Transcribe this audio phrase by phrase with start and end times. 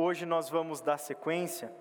[0.00, 1.72] Hoje nós vamos dar sequência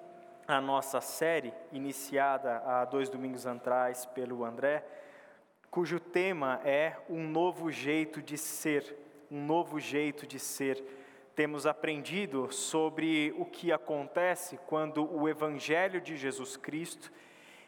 [0.48, 4.84] à nossa série, iniciada há dois domingos atrás pelo André,
[5.70, 8.98] cujo tema é um novo jeito de ser,
[9.30, 10.84] um novo jeito de ser.
[11.36, 17.12] Temos aprendido sobre o que acontece quando o Evangelho de Jesus Cristo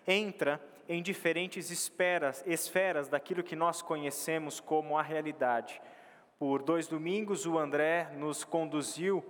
[0.08, 5.80] entra em diferentes esferas, esferas daquilo que nós conhecemos como a realidade.
[6.40, 9.24] Por dois domingos, o André nos conduziu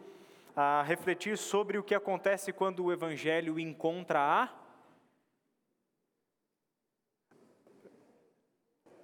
[0.62, 4.50] a refletir sobre o que acontece quando o Evangelho encontra a.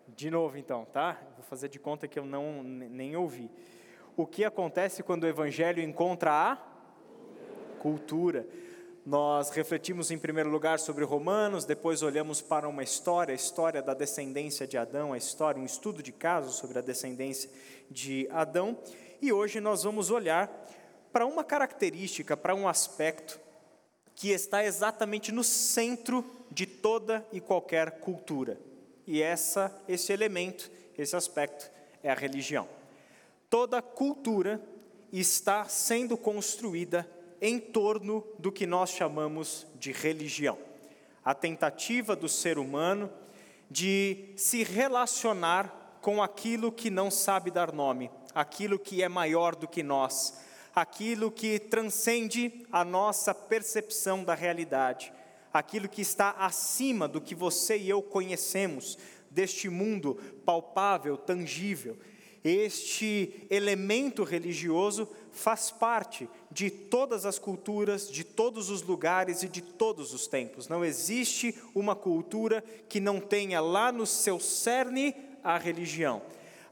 [0.10, 1.18] De novo, então, tá?
[1.38, 3.50] Vou fazer de conta que eu não nem ouvi.
[4.18, 6.58] O que acontece quando o Evangelho encontra a
[7.80, 8.46] cultura?
[9.06, 13.94] Nós refletimos em primeiro lugar sobre Romanos, depois olhamos para uma história, a história da
[13.94, 17.50] descendência de Adão, a história, um estudo de caso sobre a descendência
[17.90, 18.78] de Adão,
[19.22, 20.52] e hoje nós vamos olhar
[21.16, 23.40] para uma característica, para um aspecto
[24.14, 28.60] que está exatamente no centro de toda e qualquer cultura.
[29.08, 31.72] E essa, esse elemento, esse aspecto
[32.04, 32.68] é a religião.
[33.50, 34.62] Toda cultura
[35.10, 40.58] está sendo construída em torno do que nós chamamos de religião.
[41.24, 43.10] A tentativa do ser humano
[43.72, 49.66] de se relacionar com aquilo que não sabe dar nome, aquilo que é maior do
[49.66, 50.44] que nós,
[50.76, 55.14] aquilo que transcende a nossa percepção da realidade,
[55.54, 58.98] aquilo que está acima do que você e eu conhecemos
[59.32, 60.16] deste mundo
[60.46, 61.98] palpável, tangível.
[62.44, 69.62] Este elemento religioso faz parte de todas as culturas, de todos os lugares e de
[69.62, 70.68] todos os tempos.
[70.68, 76.22] Não existe uma cultura que não tenha lá no seu cerne a religião.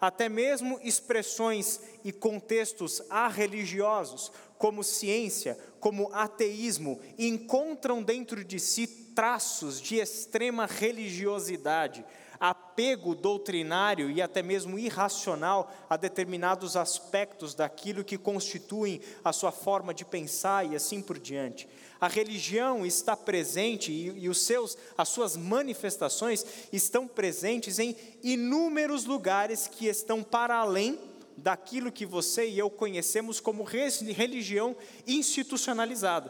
[0.03, 9.79] Até mesmo expressões e contextos arreligiosos, como ciência, como ateísmo, encontram dentro de si traços
[9.79, 12.03] de extrema religiosidade
[12.43, 19.93] apego doutrinário e até mesmo irracional a determinados aspectos daquilo que constituem a sua forma
[19.93, 21.69] de pensar e assim por diante.
[22.01, 29.05] A religião está presente e, e os seus, as suas manifestações estão presentes em inúmeros
[29.05, 30.99] lugares que estão para além
[31.37, 34.75] daquilo que você e eu conhecemos como religião
[35.07, 36.29] institucionalizada.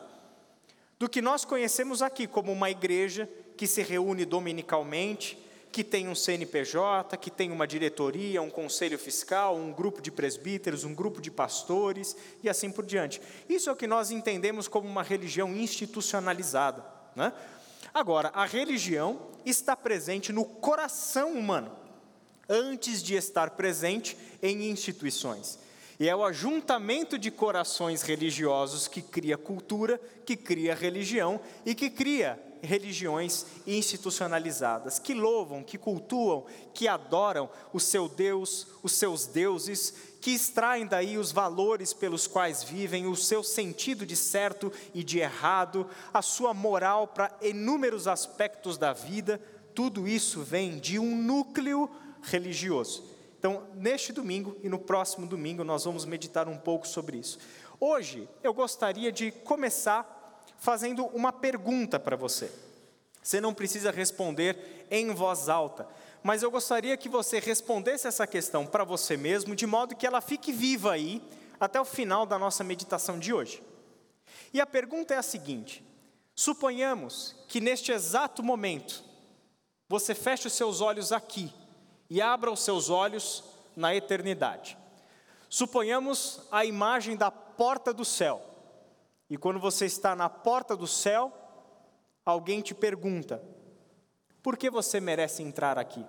[0.99, 5.42] Do que nós conhecemos aqui como uma igreja que se reúne dominicalmente,
[5.73, 10.83] que tem um CNPJ, que tem uma diretoria, um conselho fiscal, um grupo de presbíteros,
[10.83, 13.19] um grupo de pastores e assim por diante.
[13.49, 16.85] Isso é o que nós entendemos como uma religião institucionalizada.
[17.15, 17.33] Né?
[17.91, 21.71] Agora, a religião está presente no coração humano,
[22.47, 25.57] antes de estar presente em instituições.
[25.99, 31.89] E é o ajuntamento de corações religiosos que cria cultura, que cria religião e que
[31.89, 39.93] cria religiões institucionalizadas, que louvam, que cultuam, que adoram o seu Deus, os seus deuses,
[40.21, 45.19] que extraem daí os valores pelos quais vivem, o seu sentido de certo e de
[45.19, 49.41] errado, a sua moral para inúmeros aspectos da vida,
[49.75, 51.89] tudo isso vem de um núcleo
[52.21, 53.11] religioso.
[53.37, 57.37] Então, neste domingo e no próximo domingo, nós vamos meditar um pouco sobre isso.
[57.77, 60.22] Hoje, eu gostaria de começar
[60.63, 62.49] fazendo uma pergunta para você.
[63.21, 65.85] Você não precisa responder em voz alta,
[66.23, 70.21] mas eu gostaria que você respondesse essa questão para você mesmo, de modo que ela
[70.21, 71.21] fique viva aí
[71.59, 73.61] até o final da nossa meditação de hoje.
[74.53, 75.83] E a pergunta é a seguinte:
[76.33, 79.03] suponhamos que neste exato momento
[79.89, 81.53] você feche os seus olhos aqui
[82.09, 83.43] e abra os seus olhos
[83.75, 84.77] na eternidade.
[85.49, 88.52] Suponhamos a imagem da porta do céu.
[89.29, 91.31] E quando você está na porta do céu,
[92.25, 93.43] alguém te pergunta:
[94.41, 96.05] por que você merece entrar aqui?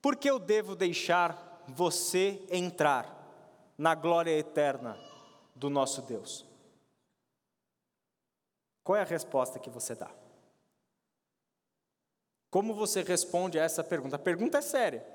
[0.00, 3.16] Por que eu devo deixar você entrar
[3.76, 4.98] na glória eterna
[5.54, 6.46] do nosso Deus?
[8.82, 10.10] Qual é a resposta que você dá?
[12.50, 14.16] Como você responde a essa pergunta?
[14.16, 15.06] A pergunta é séria,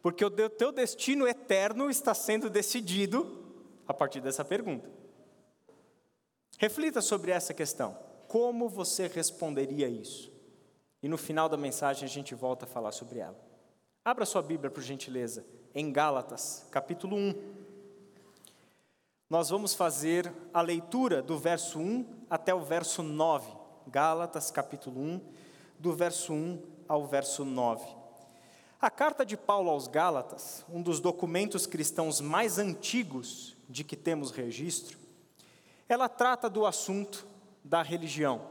[0.00, 3.49] porque o teu destino eterno está sendo decidido
[3.90, 4.88] a partir dessa pergunta.
[6.58, 7.98] Reflita sobre essa questão.
[8.28, 10.32] Como você responderia isso?
[11.02, 13.36] E no final da mensagem a gente volta a falar sobre ela.
[14.04, 15.44] Abra sua Bíblia, por gentileza,
[15.74, 17.34] em Gálatas, capítulo 1.
[19.28, 23.50] Nós vamos fazer a leitura do verso 1 até o verso 9.
[23.88, 25.20] Gálatas, capítulo 1,
[25.80, 27.84] do verso 1 ao verso 9.
[28.80, 34.30] A carta de Paulo aos Gálatas, um dos documentos cristãos mais antigos de que temos
[34.30, 34.98] registro,
[35.88, 37.26] ela trata do assunto
[37.64, 38.42] da religião.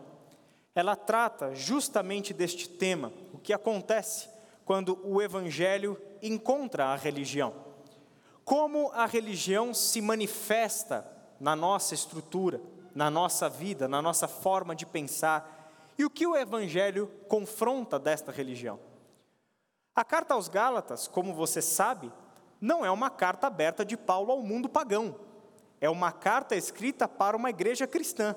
[0.73, 4.29] Ela trata justamente deste tema, o que acontece
[4.65, 7.53] quando o evangelho encontra a religião.
[8.45, 11.05] Como a religião se manifesta
[11.39, 12.61] na nossa estrutura,
[12.95, 15.57] na nossa vida, na nossa forma de pensar,
[15.97, 18.79] e o que o evangelho confronta desta religião.
[19.95, 22.11] A carta aos Gálatas, como você sabe,
[22.59, 25.15] não é uma carta aberta de Paulo ao mundo pagão.
[25.79, 28.35] É uma carta escrita para uma igreja cristã.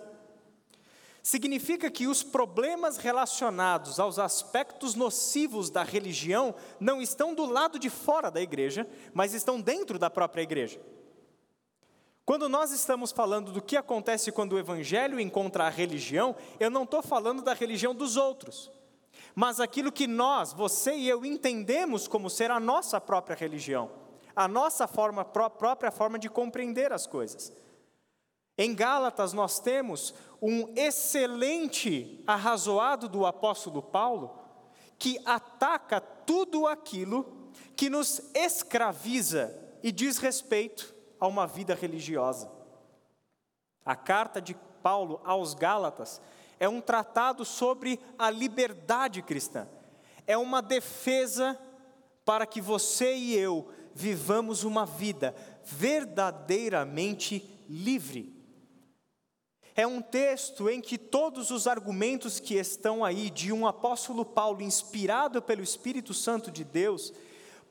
[1.22, 7.90] Significa que os problemas relacionados aos aspectos nocivos da religião não estão do lado de
[7.90, 10.80] fora da igreja, mas estão dentro da própria igreja.
[12.24, 16.84] Quando nós estamos falando do que acontece quando o evangelho encontra a religião, eu não
[16.84, 18.70] estou falando da religião dos outros
[19.34, 23.90] mas aquilo que nós, você e eu, entendemos como ser a nossa própria religião,
[24.34, 27.52] a nossa forma, própria forma de compreender as coisas.
[28.56, 34.38] Em Gálatas, nós temos um excelente arrazoado do apóstolo Paulo,
[34.98, 42.50] que ataca tudo aquilo que nos escraviza e diz respeito a uma vida religiosa.
[43.84, 46.20] A carta de Paulo aos Gálatas
[46.60, 49.66] é um tratado sobre a liberdade cristã.
[50.26, 51.58] É uma defesa
[52.24, 55.34] para que você e eu vivamos uma vida
[55.64, 58.42] verdadeiramente livre.
[59.74, 64.60] É um texto em que todos os argumentos que estão aí de um apóstolo Paulo
[64.60, 67.12] inspirado pelo Espírito Santo de Deus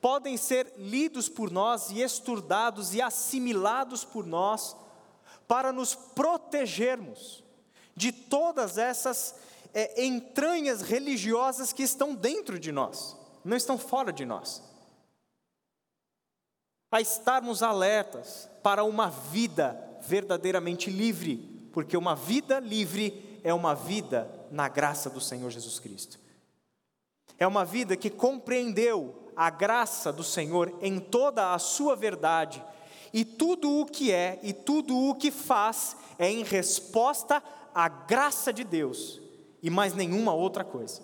[0.00, 4.76] podem ser lidos por nós e estudados e assimilados por nós
[5.46, 7.44] para nos protegermos
[7.94, 9.36] de todas essas
[9.72, 14.71] é, entranhas religiosas que estão dentro de nós, não estão fora de nós.
[16.92, 24.30] A estarmos alertas para uma vida verdadeiramente livre, porque uma vida livre é uma vida
[24.50, 26.20] na graça do Senhor Jesus Cristo.
[27.38, 32.62] É uma vida que compreendeu a graça do Senhor em toda a sua verdade,
[33.12, 37.42] e tudo o que é e tudo o que faz é em resposta
[37.74, 39.20] a graça de Deus
[39.62, 41.02] e mais nenhuma outra coisa.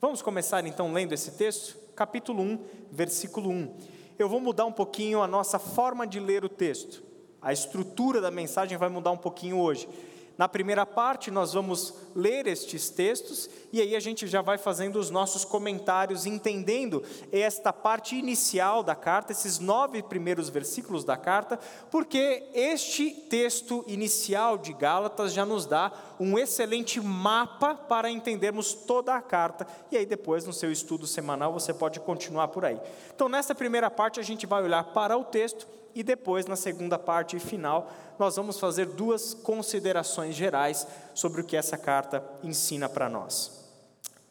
[0.00, 3.99] Vamos começar então lendo esse texto, capítulo 1, versículo 1.
[4.20, 7.02] Eu vou mudar um pouquinho a nossa forma de ler o texto.
[7.40, 9.88] A estrutura da mensagem vai mudar um pouquinho hoje.
[10.36, 14.96] Na primeira parte, nós vamos ler estes textos e aí a gente já vai fazendo
[14.98, 21.58] os nossos comentários, entendendo esta parte inicial da carta, esses nove primeiros versículos da carta,
[21.90, 29.14] porque este texto inicial de Gálatas já nos dá um excelente mapa para entendermos toda
[29.14, 32.80] a carta, e aí depois, no seu estudo semanal, você pode continuar por aí.
[33.14, 36.98] Então, nessa primeira parte, a gente vai olhar para o texto e depois, na segunda
[36.98, 43.08] parte final, nós vamos fazer duas considerações gerais sobre o que essa carta ensina para
[43.08, 43.60] nós.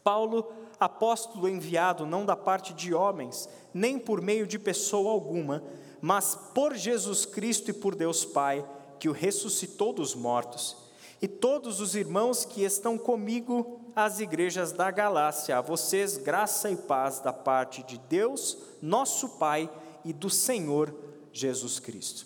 [0.04, 5.64] Paulo, apóstolo enviado não da parte de homens, nem por meio de pessoa alguma,
[6.02, 8.66] mas por Jesus Cristo e por Deus Pai,
[9.00, 10.78] que o ressuscitou dos mortos,
[11.22, 16.78] e todos os irmãos que estão comigo às igrejas da Galácia, a vocês graça e
[16.78, 19.70] paz da parte de Deus, nosso Pai,
[20.06, 20.94] e do Senhor
[21.32, 22.26] Jesus Cristo.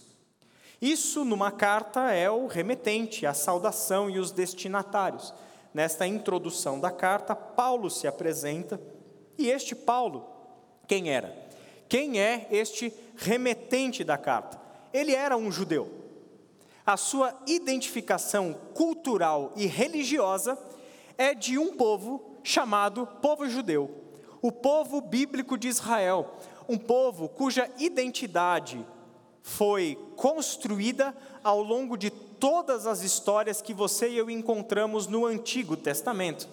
[0.81, 5.33] Isso, numa carta, é o remetente, a saudação e os destinatários.
[5.74, 8.79] Nesta introdução da carta, Paulo se apresenta,
[9.38, 10.29] e este Paulo,
[10.88, 11.36] quem era?
[11.88, 14.60] Quem é este remetente da carta?
[14.93, 15.89] Ele era um judeu.
[16.86, 20.57] A sua identificação cultural e religiosa
[21.17, 23.89] é de um povo chamado povo judeu,
[24.41, 26.33] o povo bíblico de Israel,
[26.67, 28.86] um povo cuja identidade
[29.43, 35.75] foi construída ao longo de todas as histórias que você e eu encontramos no Antigo
[35.75, 36.47] Testamento.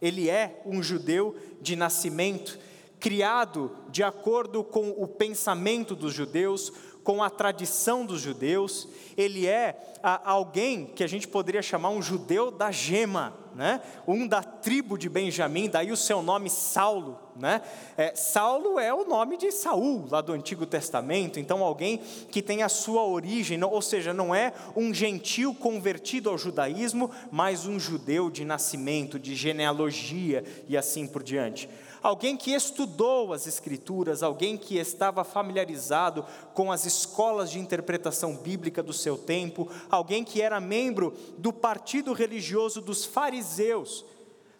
[0.00, 2.58] Ele é um judeu de nascimento,
[3.00, 6.72] criado de acordo com o pensamento dos judeus,
[7.08, 8.86] com a tradição dos judeus,
[9.16, 13.80] ele é a, alguém que a gente poderia chamar um judeu da gema, né?
[14.06, 17.18] um da tribo de Benjamim, daí o seu nome Saulo.
[17.34, 17.62] Né?
[17.96, 21.96] É, Saulo é o nome de Saul, lá do Antigo Testamento, então alguém
[22.30, 27.64] que tem a sua origem, ou seja, não é um gentil convertido ao judaísmo, mas
[27.64, 31.70] um judeu de nascimento, de genealogia e assim por diante
[32.02, 36.24] alguém que estudou as Escrituras, alguém que estava familiarizado
[36.54, 42.12] com as escolas de interpretação bíblica do seu tempo, alguém que era membro do partido
[42.12, 44.04] religioso dos fariseus,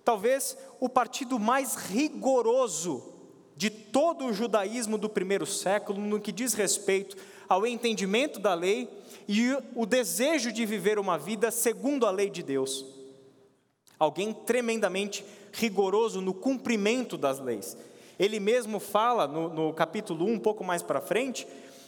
[0.04, 3.14] talvez o partido mais rigoroso
[3.56, 7.16] de todo o judaísmo do primeiro século no que diz respeito
[7.48, 8.88] ao entendimento da lei
[9.26, 12.84] e o desejo de viver uma vida segundo a lei de Deus.
[13.98, 15.24] Alguém tremendamente
[15.58, 17.76] rigoroso no cumprimento das leis.
[18.18, 21.46] Ele mesmo fala no, no capítulo 1, um pouco mais para frente,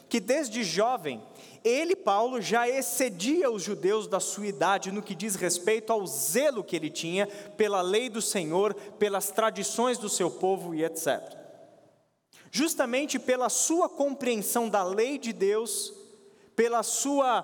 [0.09, 1.23] que desde jovem,
[1.63, 6.65] ele, Paulo, já excedia os judeus da sua idade no que diz respeito ao zelo
[6.65, 11.21] que ele tinha pela lei do Senhor, pelas tradições do seu povo e etc.
[12.51, 15.93] Justamente pela sua compreensão da lei de Deus,
[16.57, 17.43] pela sua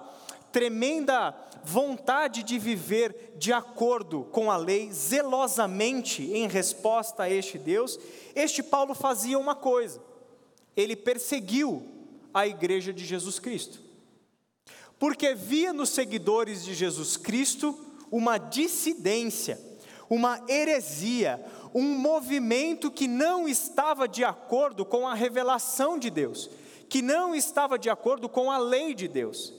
[0.50, 1.32] tremenda
[1.66, 7.98] vontade de viver de acordo com a lei, zelosamente em resposta a este Deus,
[8.34, 10.00] este Paulo fazia uma coisa:
[10.76, 11.82] ele perseguiu
[12.32, 13.80] a igreja de Jesus Cristo.
[14.98, 17.78] Porque via nos seguidores de Jesus Cristo
[18.10, 19.60] uma dissidência,
[20.08, 21.44] uma heresia,
[21.74, 26.48] um movimento que não estava de acordo com a revelação de Deus,
[26.88, 29.52] que não estava de acordo com a lei de Deus.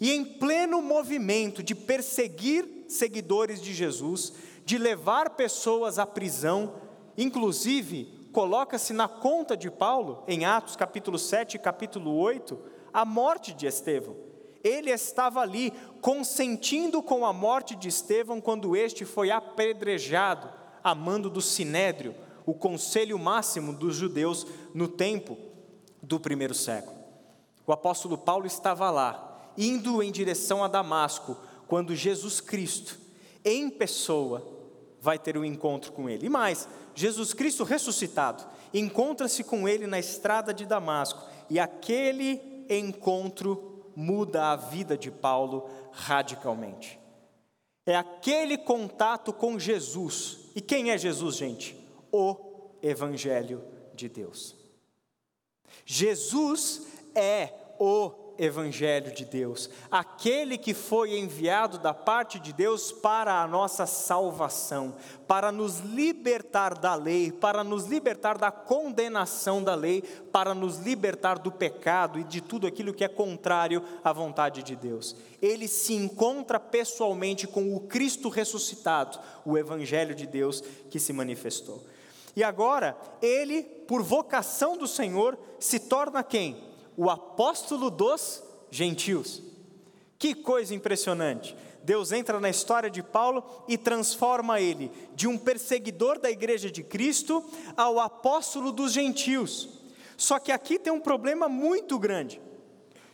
[0.00, 4.32] E em pleno movimento de perseguir seguidores de Jesus,
[4.64, 6.74] de levar pessoas à prisão,
[7.16, 12.58] inclusive coloca-se na conta de Paulo, em Atos capítulo 7 e capítulo 8,
[12.92, 14.14] a morte de Estevão.
[14.62, 20.50] Ele estava ali consentindo com a morte de Estevão quando este foi apedrejado,
[20.82, 25.38] a mando do Sinédrio, o conselho máximo dos judeus no tempo
[26.02, 26.96] do primeiro século.
[27.66, 31.36] O apóstolo Paulo estava lá, indo em direção a Damasco,
[31.66, 32.98] quando Jesus Cristo,
[33.44, 34.46] em pessoa,
[35.00, 36.26] vai ter um encontro com ele.
[36.26, 43.84] E mais, Jesus Cristo ressuscitado encontra-se com ele na estrada de Damasco, e aquele encontro
[43.94, 46.98] muda a vida de Paulo radicalmente.
[47.86, 50.38] É aquele contato com Jesus.
[50.54, 51.76] E quem é Jesus, gente?
[52.10, 52.36] O
[52.82, 53.62] Evangelho
[53.94, 54.56] de Deus.
[55.84, 56.82] Jesus
[57.14, 63.46] é o Evangelho de Deus, aquele que foi enviado da parte de Deus para a
[63.46, 64.94] nossa salvação,
[65.26, 70.02] para nos libertar da lei, para nos libertar da condenação da lei,
[70.32, 74.76] para nos libertar do pecado e de tudo aquilo que é contrário à vontade de
[74.76, 75.16] Deus.
[75.40, 81.82] Ele se encontra pessoalmente com o Cristo ressuscitado, o Evangelho de Deus que se manifestou.
[82.36, 86.75] E agora, ele, por vocação do Senhor, se torna quem?
[86.96, 89.42] O apóstolo dos gentios.
[90.18, 91.56] Que coisa impressionante!
[91.86, 96.82] Deus entra na história de Paulo e transforma ele de um perseguidor da igreja de
[96.82, 97.44] Cristo
[97.76, 99.68] ao apóstolo dos gentios.
[100.16, 102.40] Só que aqui tem um problema muito grande.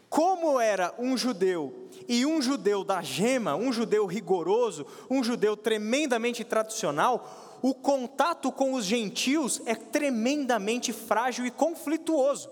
[0.09, 6.43] Como era um judeu e um judeu da gema, um judeu rigoroso, um judeu tremendamente
[6.43, 12.49] tradicional, o contato com os gentios é tremendamente frágil e conflituoso.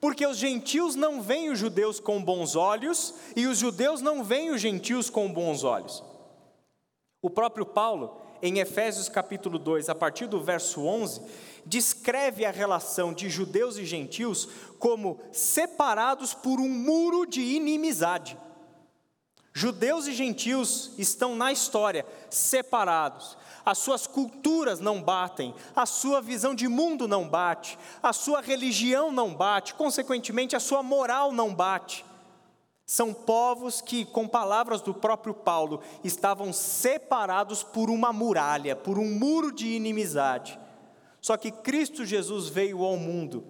[0.00, 4.50] Porque os gentios não veem os judeus com bons olhos e os judeus não veem
[4.50, 6.02] os gentios com bons olhos.
[7.22, 11.22] O próprio Paulo, em Efésios capítulo 2, a partir do verso 11,
[11.64, 14.48] descreve a relação de judeus e gentios
[14.78, 18.36] como separados por um muro de inimizade.
[19.54, 26.54] Judeus e gentios estão na história separados, as suas culturas não batem, a sua visão
[26.54, 32.04] de mundo não bate, a sua religião não bate, consequentemente, a sua moral não bate.
[32.84, 39.18] São povos que, com palavras do próprio Paulo, estavam separados por uma muralha, por um
[39.18, 40.58] muro de inimizade.
[41.22, 43.44] Só que Cristo Jesus veio ao mundo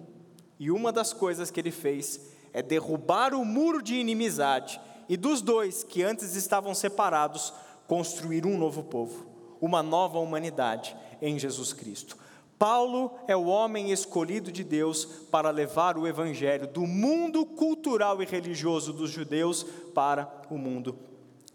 [0.57, 2.21] e uma das coisas que ele fez
[2.53, 4.79] é derrubar o muro de inimizade
[5.09, 7.53] e dos dois que antes estavam separados,
[7.85, 12.17] construir um novo povo uma nova humanidade em Jesus Cristo.
[12.57, 18.25] Paulo é o homem escolhido de Deus para levar o evangelho do mundo cultural e
[18.25, 20.97] religioso dos judeus para o mundo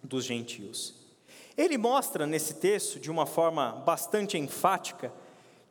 [0.02, 0.95] dos gentios.
[1.57, 5.12] Ele mostra nesse texto, de uma forma bastante enfática,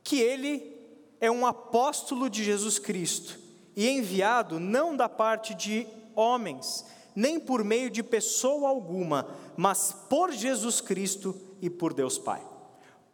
[0.04, 0.76] que ele
[1.22, 3.40] é um apóstolo de Jesus Cristo
[3.76, 10.32] e enviado não da parte de homens, nem por meio de pessoa alguma, mas por
[10.32, 12.42] Jesus Cristo e por Deus Pai.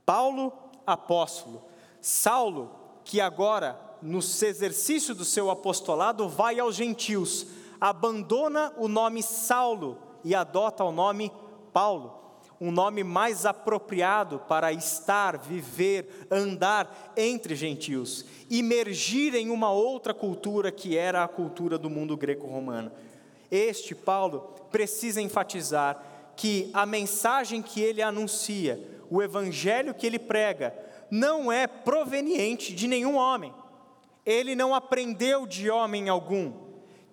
[0.06, 0.54] Paulo,
[0.86, 1.64] apóstolo,
[2.00, 2.72] Saulo,
[3.04, 7.48] que agora, no exercício do seu apostolado, vai aos gentios,
[7.80, 11.32] abandona o nome Saulo e adota o nome
[11.74, 12.22] Paulo,
[12.60, 20.72] um nome mais apropriado para estar, viver, andar entre gentios, imergir em uma outra cultura
[20.72, 22.92] que era a cultura do mundo greco-romano.
[23.52, 30.76] Este Paulo precisa enfatizar que a mensagem que ele anuncia, o evangelho que ele prega,
[31.10, 33.54] não é proveniente de nenhum homem.
[34.26, 36.66] Ele não aprendeu de homem algum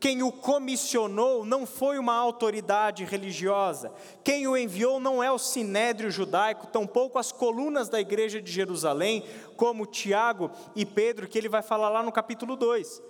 [0.02, 3.92] quem o comissionou não foi uma autoridade religiosa.
[4.24, 9.22] Quem o enviou não é o sinédrio judaico, tampouco as colunas da igreja de Jerusalém,
[9.56, 13.00] como Tiago e Pedro, que ele vai falar lá no capítulo 2.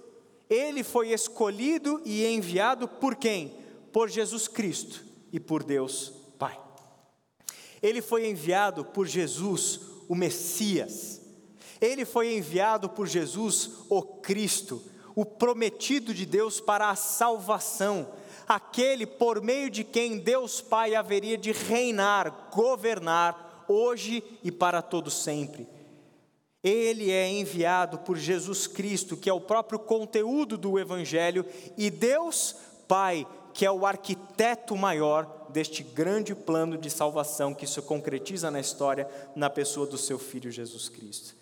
[0.51, 3.57] Ele foi escolhido e enviado por quem?
[3.91, 6.59] Por Jesus Cristo e por Deus Pai.
[7.83, 11.21] Ele foi enviado por Jesus, o Messias.
[11.81, 14.83] Ele foi enviado por Jesus, o Cristo
[15.15, 18.09] o prometido de Deus para a salvação,
[18.49, 25.11] aquele por meio de quem Deus Pai haveria de reinar, governar, hoje e para todo
[25.11, 25.69] sempre.
[26.63, 31.45] Ele é enviado por Jesus Cristo, que é o próprio conteúdo do Evangelho,
[31.77, 37.81] e Deus Pai, que é o arquiteto maior deste grande plano de salvação que se
[37.83, 41.35] concretiza na história na pessoa do seu Filho Jesus Cristo.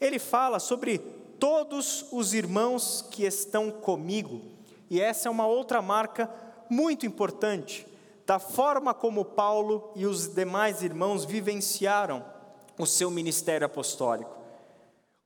[0.00, 0.98] Ele fala sobre
[1.38, 4.40] todos os irmãos que estão comigo.
[4.88, 6.30] E essa é uma outra marca
[6.70, 7.86] muito importante
[8.26, 12.24] da forma como Paulo e os demais irmãos vivenciaram
[12.78, 14.43] o seu ministério apostólico.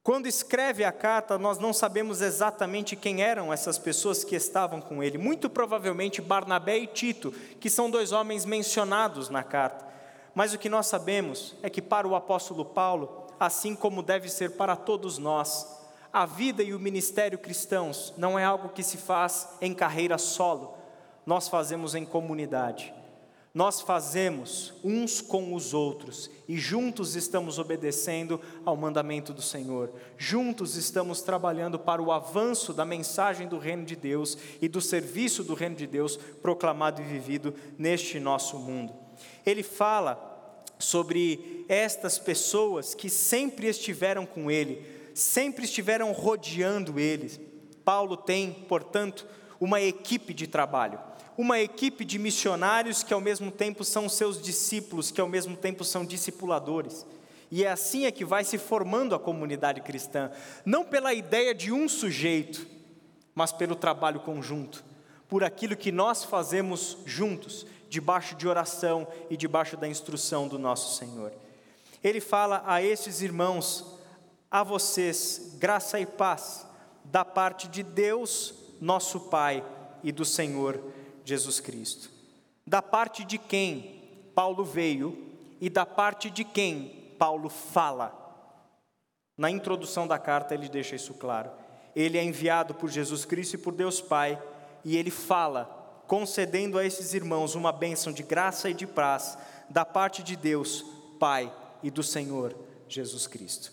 [0.08, 5.02] Quando escreve a carta, nós não sabemos exatamente quem eram essas pessoas que estavam com
[5.02, 5.18] ele.
[5.18, 9.86] Muito provavelmente Barnabé e Tito, que são dois homens mencionados na carta.
[10.34, 14.52] Mas o que nós sabemos é que para o apóstolo Paulo, assim como deve ser
[14.52, 15.78] para todos nós,
[16.10, 20.74] a vida e o ministério cristãos não é algo que se faz em carreira solo,
[21.26, 22.94] nós fazemos em comunidade.
[23.58, 29.92] Nós fazemos uns com os outros e juntos estamos obedecendo ao mandamento do Senhor.
[30.16, 35.42] Juntos estamos trabalhando para o avanço da mensagem do reino de Deus e do serviço
[35.42, 38.94] do reino de Deus proclamado e vivido neste nosso mundo.
[39.44, 47.40] Ele fala sobre estas pessoas que sempre estiveram com ele, sempre estiveram rodeando eles.
[47.84, 49.26] Paulo tem, portanto,
[49.58, 51.00] uma equipe de trabalho,
[51.38, 55.84] uma equipe de missionários que ao mesmo tempo são seus discípulos, que ao mesmo tempo
[55.84, 57.06] são discipuladores.
[57.48, 60.32] E é assim é que vai se formando a comunidade cristã,
[60.66, 62.66] não pela ideia de um sujeito,
[63.36, 64.84] mas pelo trabalho conjunto,
[65.28, 70.98] por aquilo que nós fazemos juntos, debaixo de oração e debaixo da instrução do nosso
[70.98, 71.32] Senhor.
[72.02, 73.96] Ele fala a esses irmãos
[74.50, 76.66] a vocês graça e paz
[77.04, 79.64] da parte de Deus, nosso Pai,
[80.02, 80.80] e do Senhor
[81.28, 82.10] Jesus Cristo.
[82.66, 84.00] Da parte de quem
[84.34, 85.26] Paulo veio
[85.60, 88.16] e da parte de quem Paulo fala.
[89.36, 91.50] Na introdução da carta ele deixa isso claro.
[91.94, 94.40] Ele é enviado por Jesus Cristo e por Deus Pai,
[94.84, 95.64] e ele fala,
[96.06, 99.36] concedendo a esses irmãos uma bênção de graça e de paz
[99.68, 100.84] da parte de Deus,
[101.18, 102.56] Pai e do Senhor
[102.88, 103.70] Jesus Cristo.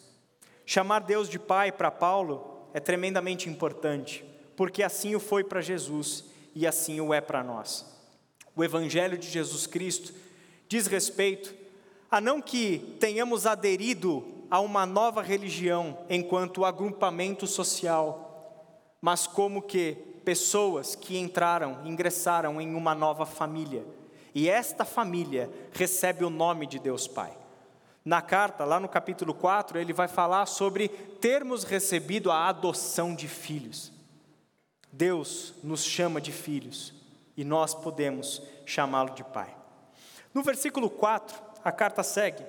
[0.66, 4.26] Chamar Deus de Pai para Paulo é tremendamente importante,
[4.58, 7.86] porque assim o foi para Jesus e assim o é para nós.
[8.56, 10.14] O Evangelho de Jesus Cristo
[10.68, 11.54] diz respeito
[12.10, 19.98] a não que tenhamos aderido a uma nova religião enquanto agrupamento social, mas como que
[20.24, 23.86] pessoas que entraram, ingressaram em uma nova família.
[24.34, 27.32] E esta família recebe o nome de Deus Pai.
[28.04, 33.28] Na carta, lá no capítulo 4, ele vai falar sobre termos recebido a adoção de
[33.28, 33.92] filhos.
[34.98, 36.94] Deus nos chama de filhos
[37.36, 39.54] e nós podemos chamá-lo de pai.
[40.34, 42.46] No versículo 4, a carta segue: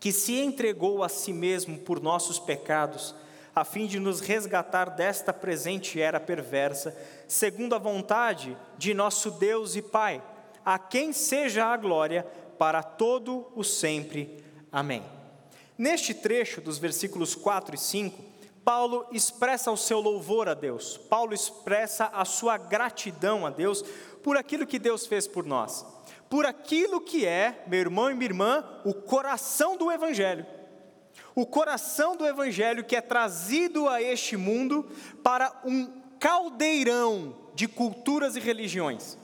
[0.00, 3.14] que se entregou a si mesmo por nossos pecados,
[3.54, 6.96] a fim de nos resgatar desta presente era perversa,
[7.28, 10.20] segundo a vontade de nosso Deus e Pai,
[10.64, 12.26] a quem seja a glória
[12.58, 14.42] para todo o sempre.
[14.72, 15.04] Amém.
[15.76, 18.37] Neste trecho dos versículos 4 e 5,
[18.68, 23.80] Paulo expressa o seu louvor a Deus, Paulo expressa a sua gratidão a Deus
[24.22, 25.86] por aquilo que Deus fez por nós,
[26.28, 30.46] por aquilo que é, meu irmão e minha irmã, o coração do Evangelho.
[31.34, 34.86] O coração do Evangelho que é trazido a este mundo
[35.24, 39.16] para um caldeirão de culturas e religiões.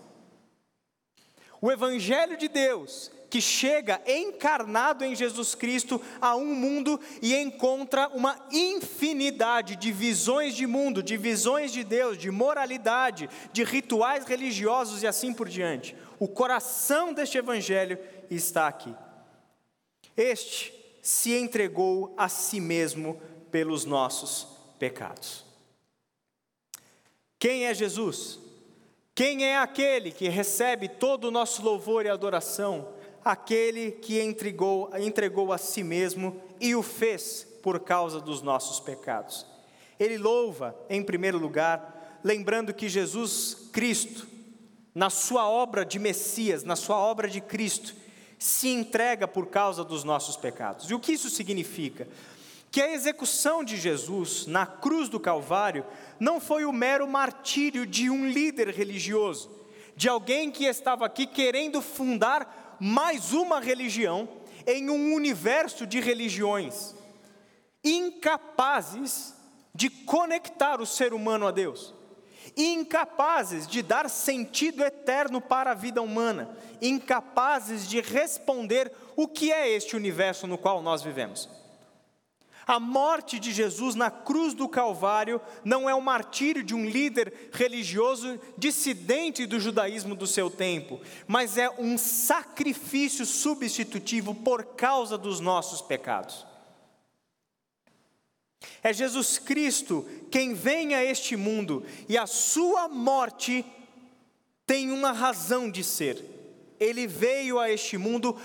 [1.60, 8.06] O Evangelho de Deus que chega encarnado em Jesus Cristo a um mundo e encontra
[8.10, 15.02] uma infinidade de visões de mundo, de visões de Deus, de moralidade, de rituais religiosos
[15.02, 15.96] e assim por diante.
[16.20, 17.98] O coração deste evangelho
[18.30, 18.94] está aqui.
[20.16, 23.20] Este se entregou a si mesmo
[23.50, 24.46] pelos nossos
[24.78, 25.44] pecados.
[27.36, 28.38] Quem é Jesus?
[29.12, 32.93] Quem é aquele que recebe todo o nosso louvor e adoração?
[33.24, 39.46] Aquele que entregou, entregou a si mesmo e o fez por causa dos nossos pecados.
[39.98, 44.26] Ele louva, em primeiro lugar, lembrando que Jesus Cristo,
[44.94, 47.94] na sua obra de Messias, na sua obra de Cristo,
[48.38, 50.90] se entrega por causa dos nossos pecados.
[50.90, 52.06] E o que isso significa?
[52.70, 55.86] Que a execução de Jesus na cruz do Calvário
[56.20, 59.50] não foi o mero martírio de um líder religioso,
[59.96, 64.28] de alguém que estava aqui querendo fundar mais uma religião
[64.66, 66.94] em um universo de religiões,
[67.82, 69.34] incapazes
[69.74, 71.94] de conectar o ser humano a Deus
[72.56, 79.68] incapazes de dar sentido eterno para a vida humana, incapazes de responder o que é
[79.68, 81.48] este universo no qual nós vivemos.
[82.66, 87.50] A morte de Jesus na cruz do Calvário não é o martírio de um líder
[87.52, 95.40] religioso dissidente do judaísmo do seu tempo, mas é um sacrifício substitutivo por causa dos
[95.40, 96.46] nossos pecados.
[98.82, 103.64] É Jesus Cristo quem vem a este mundo e a sua morte
[104.66, 106.24] tem uma razão de ser.
[106.80, 108.38] Ele veio a este mundo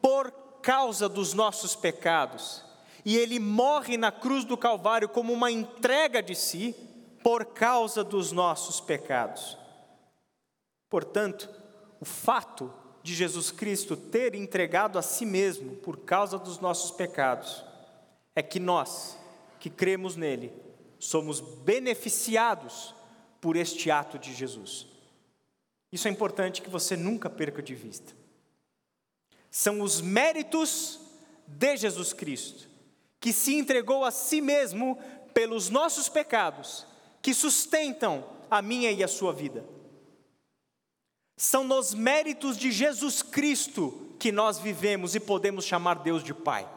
[0.00, 0.30] por
[0.62, 2.63] causa dos nossos pecados.
[3.04, 6.74] E ele morre na cruz do Calvário como uma entrega de si
[7.22, 9.58] por causa dos nossos pecados.
[10.88, 11.48] Portanto,
[12.00, 17.64] o fato de Jesus Cristo ter entregado a si mesmo por causa dos nossos pecados
[18.34, 19.18] é que nós,
[19.60, 20.52] que cremos nele,
[20.98, 22.94] somos beneficiados
[23.40, 24.86] por este ato de Jesus.
[25.92, 28.12] Isso é importante que você nunca perca de vista.
[29.50, 30.98] São os méritos
[31.46, 32.68] de Jesus Cristo,
[33.24, 34.98] que se entregou a si mesmo
[35.32, 36.86] pelos nossos pecados,
[37.22, 39.64] que sustentam a minha e a sua vida.
[41.34, 46.68] São nos méritos de Jesus Cristo que nós vivemos e podemos chamar Deus de Pai.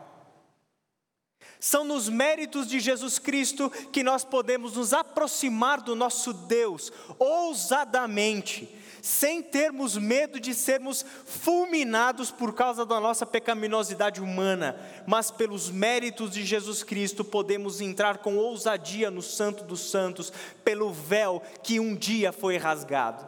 [1.60, 8.74] São nos méritos de Jesus Cristo que nós podemos nos aproximar do nosso Deus ousadamente,
[9.08, 14.76] sem termos medo de sermos fulminados por causa da nossa pecaminosidade humana,
[15.08, 20.92] mas pelos méritos de Jesus Cristo podemos entrar com ousadia no Santo dos Santos, pelo
[20.92, 23.26] véu que um dia foi rasgado.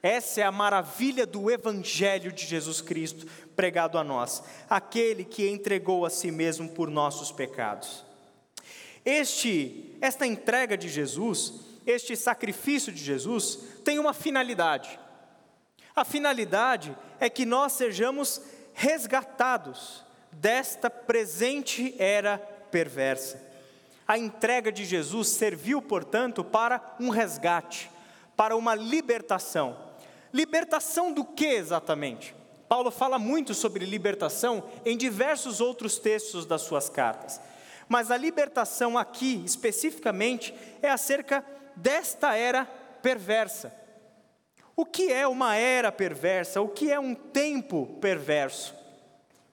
[0.00, 6.06] Essa é a maravilha do Evangelho de Jesus Cristo pregado a nós, aquele que entregou
[6.06, 8.04] a si mesmo por nossos pecados.
[9.04, 14.98] Este, esta entrega de Jesus, este sacrifício de Jesus, tem uma finalidade.
[15.94, 18.40] A finalidade é que nós sejamos
[18.74, 22.38] resgatados desta presente era
[22.70, 23.40] perversa.
[24.08, 27.90] A entrega de Jesus serviu, portanto, para um resgate,
[28.36, 29.92] para uma libertação
[30.32, 32.34] Libertação do que exatamente?
[32.66, 37.38] Paulo fala muito sobre libertação em diversos outros textos das suas cartas.
[37.86, 41.44] Mas a libertação aqui, especificamente, é acerca
[41.76, 43.74] desta era perversa.
[44.74, 46.60] O que é uma era perversa?
[46.60, 48.74] O que é um tempo perverso?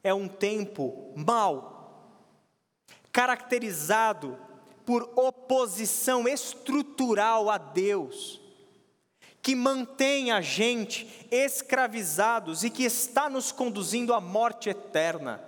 [0.03, 2.23] É um tempo mau,
[3.11, 4.37] caracterizado
[4.85, 8.39] por oposição estrutural a Deus
[9.41, 15.43] que mantém a gente escravizados e que está nos conduzindo à morte eterna.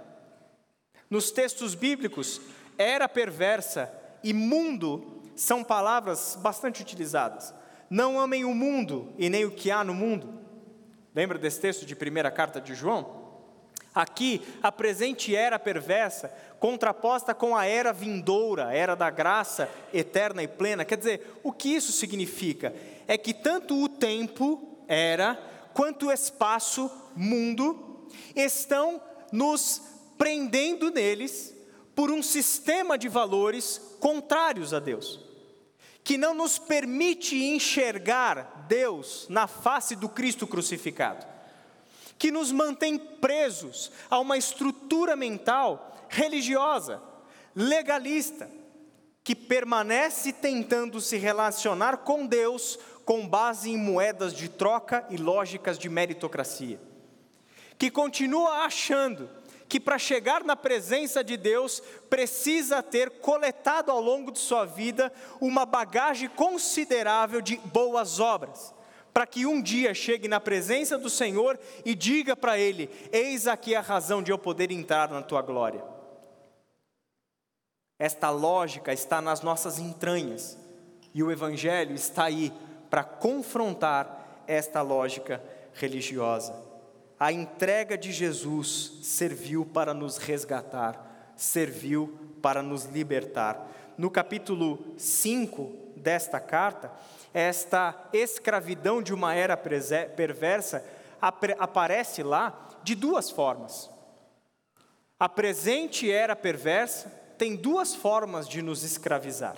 [1.10, 2.42] Nos textos bíblicos,
[2.78, 7.52] era perversa e mundo são palavras bastante utilizadas.
[7.90, 10.40] Não amem o mundo e nem o que há no mundo.
[11.16, 13.20] Lembra desse texto de primeira carta de João?
[13.94, 20.44] Aqui, a presente era perversa, contraposta com a era vindoura, a era da graça eterna
[20.44, 20.86] e plena.
[20.86, 22.72] Quer dizer, o que isso significa?
[23.08, 25.40] É que tanto o tempo, era,
[25.74, 29.02] quanto o espaço, mundo, estão
[29.32, 29.82] nos
[30.20, 31.52] prendendo neles
[31.96, 35.31] por um sistema de valores contrários a Deus,
[36.12, 41.26] que não nos permite enxergar Deus na face do Cristo crucificado
[42.20, 47.02] que nos mantém presos a uma estrutura mental religiosa,
[47.56, 48.52] legalista,
[49.24, 55.80] que permanece tentando se relacionar com Deus com base em moedas de troca e lógicas
[55.80, 56.78] de meritocracia,
[57.78, 59.30] que continua achando
[59.72, 65.10] que para chegar na presença de Deus precisa ter coletado ao longo de sua vida
[65.40, 68.76] uma bagagem considerável de boas obras
[69.14, 73.74] para que um dia chegue na presença do Senhor e diga para Ele: Eis aqui
[73.74, 75.82] a razão de eu poder entrar na tua glória.
[77.98, 80.58] Esta lógica está nas nossas entranhas
[81.14, 82.52] e o Evangelho está aí
[82.90, 85.42] para confrontar esta lógica
[85.74, 86.71] religiosa.
[87.22, 93.64] A entrega de Jesus serviu para nos resgatar, serviu para nos libertar.
[93.96, 96.92] No capítulo 5 desta carta,
[97.32, 100.84] esta escravidão de uma era perversa
[101.60, 103.88] aparece lá de duas formas.
[105.20, 107.08] A presente era perversa
[107.38, 109.58] tem duas formas de nos escravizar.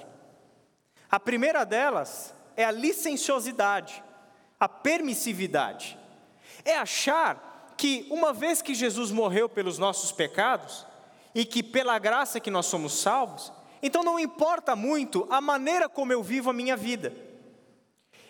[1.09, 4.03] A primeira delas é a licenciosidade,
[4.59, 5.97] a permissividade.
[6.65, 7.52] É achar
[7.83, 10.87] que, uma vez que Jesus morreu pelos nossos pecados,
[11.35, 16.13] e que pela graça que nós somos salvos, então não importa muito a maneira como
[16.13, 17.13] eu vivo a minha vida.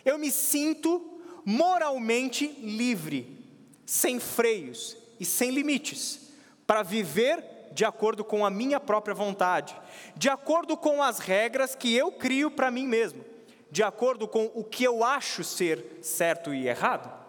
[0.03, 3.45] Eu me sinto moralmente livre,
[3.85, 6.31] sem freios e sem limites,
[6.65, 9.79] para viver de acordo com a minha própria vontade,
[10.17, 13.23] de acordo com as regras que eu crio para mim mesmo
[13.69, 17.22] de acordo com o que eu acho ser certo e errado.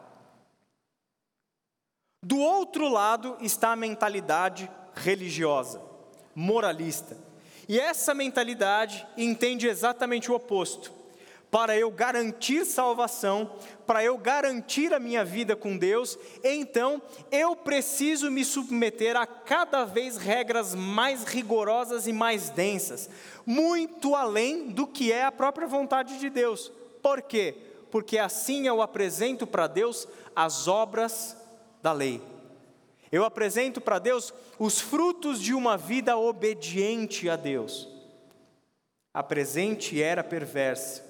[2.25, 5.83] Do outro lado está a mentalidade religiosa,
[6.35, 7.19] moralista.
[7.69, 10.91] E essa mentalidade entende exatamente o oposto.
[11.51, 13.53] Para eu garantir salvação,
[13.87, 19.85] para eu garantir a minha vida com Deus, então eu preciso me submeter a cada
[19.85, 23.11] vez regras mais rigorosas e mais densas,
[23.45, 26.73] muito além do que é a própria vontade de Deus.
[27.03, 27.55] Por quê?
[27.91, 31.44] Porque assim eu apresento para Deus as obras
[31.85, 32.19] da lei.
[33.13, 37.87] Eu apresento para Deus os frutos de uma vida obediente a Deus.
[39.13, 41.05] A presente era perversa,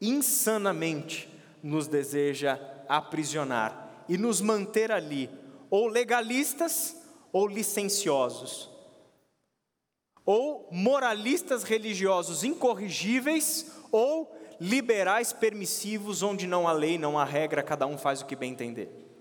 [0.00, 1.28] insanamente
[1.60, 2.56] nos deseja
[2.88, 5.28] aprisionar e nos manter ali,
[5.68, 6.96] ou legalistas
[7.32, 8.70] ou licenciosos,
[10.24, 17.86] ou moralistas religiosos incorrigíveis, ou liberais permissivos, onde não há lei, não há regra, cada
[17.88, 19.11] um faz o que bem entender.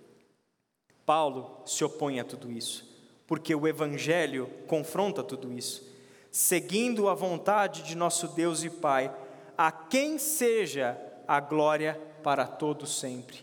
[1.11, 2.89] Paulo se opõe a tudo isso,
[3.27, 5.85] porque o Evangelho confronta tudo isso,
[6.31, 9.13] seguindo a vontade de nosso Deus e Pai,
[9.57, 10.97] a quem seja
[11.27, 13.39] a glória para todos sempre.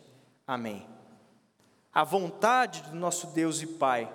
[0.46, 0.86] Amém.
[1.92, 4.10] A vontade do nosso Deus e Pai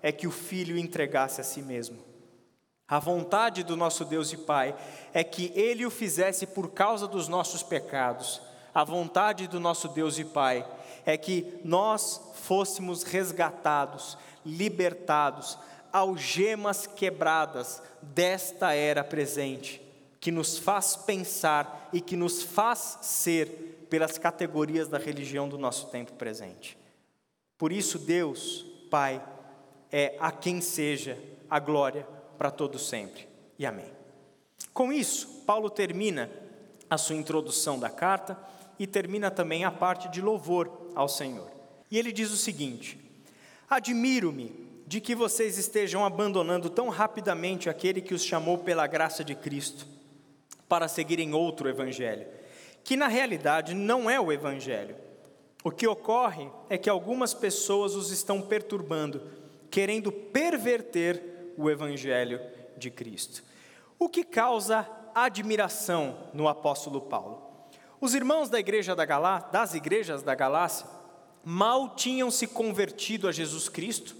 [0.00, 1.98] é que o Filho entregasse a si mesmo.
[2.88, 4.74] A vontade do nosso Deus e Pai
[5.12, 8.40] é que Ele o fizesse por causa dos nossos pecados.
[8.74, 10.66] A vontade do nosso Deus e Pai
[11.06, 15.58] é que nós fôssemos resgatados, libertados,
[15.92, 19.80] algemas quebradas desta era presente,
[20.20, 25.86] que nos faz pensar e que nos faz ser pelas categorias da religião do nosso
[25.86, 26.76] tempo presente.
[27.56, 29.22] Por isso, Deus, Pai,
[29.92, 33.28] é a quem seja a glória para todo sempre.
[33.58, 33.90] E amém.
[34.72, 36.28] Com isso, Paulo termina
[36.90, 38.36] a sua introdução da carta
[38.78, 41.50] e termina também a parte de louvor ao Senhor.
[41.90, 42.98] E ele diz o seguinte:
[43.68, 44.52] Admiro-me
[44.86, 49.86] de que vocês estejam abandonando tão rapidamente aquele que os chamou pela graça de Cristo
[50.68, 52.26] para seguirem outro evangelho,
[52.82, 54.96] que na realidade não é o evangelho.
[55.64, 59.22] O que ocorre é que algumas pessoas os estão perturbando,
[59.70, 62.38] querendo perverter o Evangelho
[62.76, 63.42] de Cristo.
[63.98, 67.43] O que causa admiração no apóstolo Paulo?
[68.04, 70.86] Os irmãos da igreja da Galá, das igrejas da Galácia
[71.42, 74.14] mal tinham se convertido a Jesus Cristo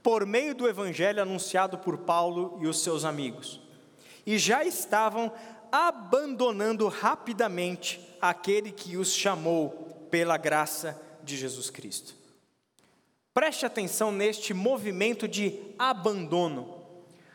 [0.00, 3.60] por meio do evangelho anunciado por Paulo e os seus amigos.
[4.24, 5.32] E já estavam
[5.72, 12.14] abandonando rapidamente aquele que os chamou pela graça de Jesus Cristo.
[13.34, 16.80] Preste atenção neste movimento de abandono.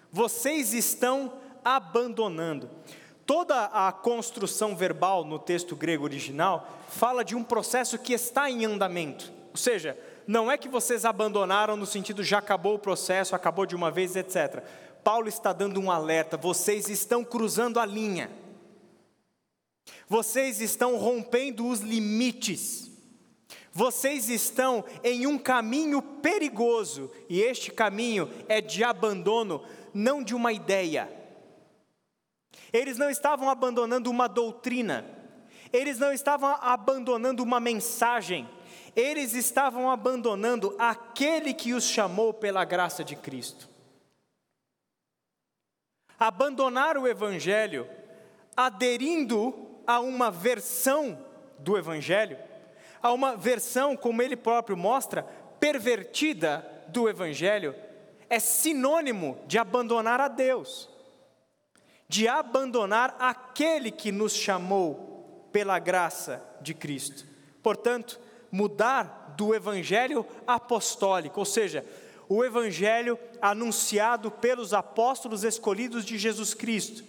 [0.10, 1.34] Vocês estão
[1.65, 2.69] abandonando.
[3.25, 8.65] Toda a construção verbal no texto grego original fala de um processo que está em
[8.65, 9.31] andamento.
[9.51, 13.75] Ou seja, não é que vocês abandonaram no sentido já acabou o processo, acabou de
[13.75, 14.63] uma vez, etc.
[15.03, 18.31] Paulo está dando um alerta: vocês estão cruzando a linha.
[20.07, 22.91] Vocês estão rompendo os limites.
[23.73, 30.51] Vocês estão em um caminho perigoso, e este caminho é de abandono, não de uma
[30.51, 31.20] ideia.
[32.73, 35.05] Eles não estavam abandonando uma doutrina,
[35.71, 38.49] eles não estavam abandonando uma mensagem,
[38.95, 43.69] eles estavam abandonando aquele que os chamou pela graça de Cristo.
[46.19, 47.89] Abandonar o Evangelho,
[48.55, 49.53] aderindo
[49.87, 51.17] a uma versão
[51.57, 52.37] do Evangelho,
[53.01, 55.23] a uma versão, como ele próprio mostra,
[55.59, 57.75] pervertida do Evangelho,
[58.29, 60.89] é sinônimo de abandonar a Deus,
[62.12, 67.26] de abandonar aquele que nos chamou pela graça de Cristo.
[67.63, 68.19] Portanto,
[68.52, 71.86] mudar do evangelho apostólico, ou seja,
[72.28, 77.02] o evangelho anunciado pelos apóstolos escolhidos de Jesus Cristo,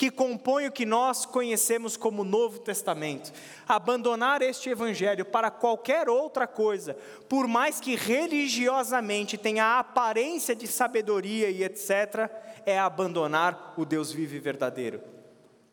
[0.00, 3.30] que compõe o que nós conhecemos como Novo Testamento.
[3.68, 6.96] Abandonar este evangelho para qualquer outra coisa,
[7.28, 12.30] por mais que religiosamente tenha a aparência de sabedoria e etc.,
[12.64, 15.02] é abandonar o Deus vivo e verdadeiro.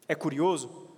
[0.10, 0.90] É curioso,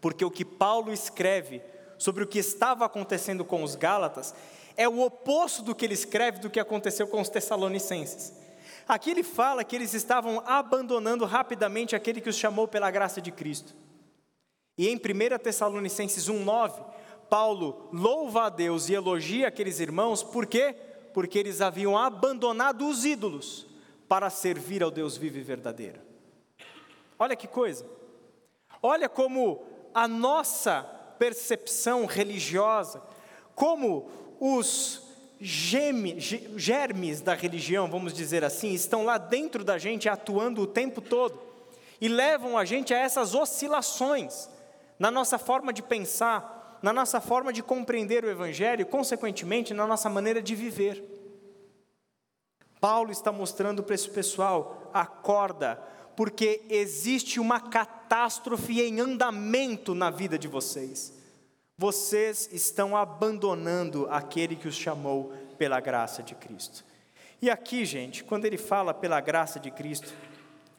[0.00, 1.60] porque o que Paulo escreve
[1.98, 4.32] sobre o que estava acontecendo com os Gálatas
[4.76, 8.45] é o oposto do que ele escreve do que aconteceu com os Tessalonicenses.
[8.88, 13.32] Aqui ele fala que eles estavam abandonando rapidamente aquele que os chamou pela graça de
[13.32, 13.74] Cristo.
[14.78, 16.84] E em 1 Tessalonicenses 1,9,
[17.28, 20.74] Paulo louva a Deus e elogia aqueles irmãos, por quê?
[21.12, 23.66] Porque eles haviam abandonado os ídolos
[24.08, 26.00] para servir ao Deus vivo e verdadeiro.
[27.18, 27.84] Olha que coisa.
[28.82, 30.82] Olha como a nossa
[31.18, 33.02] percepção religiosa,
[33.54, 35.05] como os
[35.40, 41.40] germes da religião, vamos dizer assim, estão lá dentro da gente atuando o tempo todo
[42.00, 44.48] e levam a gente a essas oscilações
[44.98, 49.86] na nossa forma de pensar, na nossa forma de compreender o Evangelho e, consequentemente, na
[49.86, 51.02] nossa maneira de viver.
[52.80, 55.76] Paulo está mostrando para esse pessoal: acorda,
[56.14, 61.15] porque existe uma catástrofe em andamento na vida de vocês.
[61.78, 66.84] Vocês estão abandonando aquele que os chamou pela graça de Cristo.
[67.40, 70.14] E aqui, gente, quando ele fala pela graça de Cristo,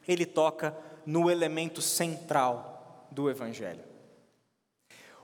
[0.06, 3.84] ele toca no elemento central do Evangelho.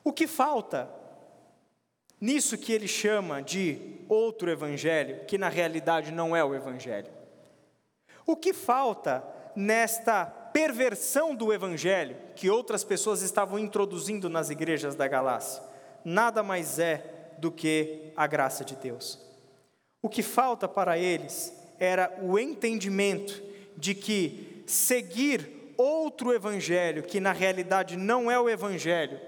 [0.04, 0.88] O que falta
[2.20, 7.10] nisso que ele chama de outro Evangelho, que na realidade não é o Evangelho?
[8.26, 9.24] O que falta
[9.56, 15.60] nesta perversão do evangelho que outras pessoas estavam introduzindo nas igrejas da Galácia,
[16.04, 19.18] nada mais é do que a graça de Deus.
[20.00, 23.42] O que falta para eles era o entendimento
[23.76, 29.20] de que seguir outro evangelho, que na realidade não é o evangelho,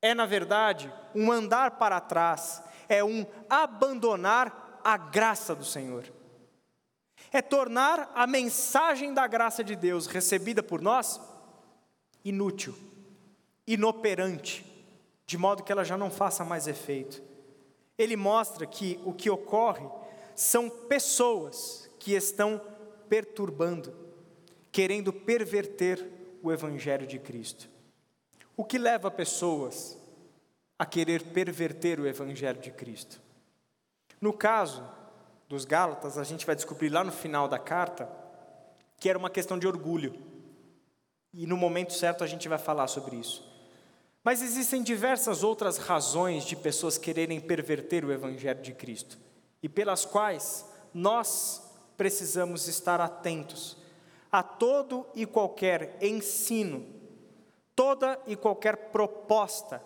[0.00, 6.17] é na verdade um andar para trás, é um abandonar a graça do Senhor
[7.32, 11.20] é tornar a mensagem da graça de Deus recebida por nós
[12.24, 12.74] inútil,
[13.66, 14.64] inoperante,
[15.26, 17.22] de modo que ela já não faça mais efeito.
[17.96, 19.86] Ele mostra que o que ocorre
[20.34, 22.60] são pessoas que estão
[23.08, 23.94] perturbando,
[24.70, 26.06] querendo perverter
[26.42, 27.68] o Evangelho de Cristo.
[28.56, 29.98] O que leva pessoas
[30.78, 33.20] a querer perverter o Evangelho de Cristo?
[34.20, 34.84] No caso
[35.48, 38.08] dos Gálatas, a gente vai descobrir lá no final da carta
[39.00, 40.14] que era uma questão de orgulho.
[41.32, 43.48] E no momento certo a gente vai falar sobre isso.
[44.22, 49.18] Mas existem diversas outras razões de pessoas quererem perverter o Evangelho de Cristo
[49.62, 51.62] e pelas quais nós
[51.96, 53.76] precisamos estar atentos
[54.30, 56.84] a todo e qualquer ensino,
[57.74, 59.82] toda e qualquer proposta,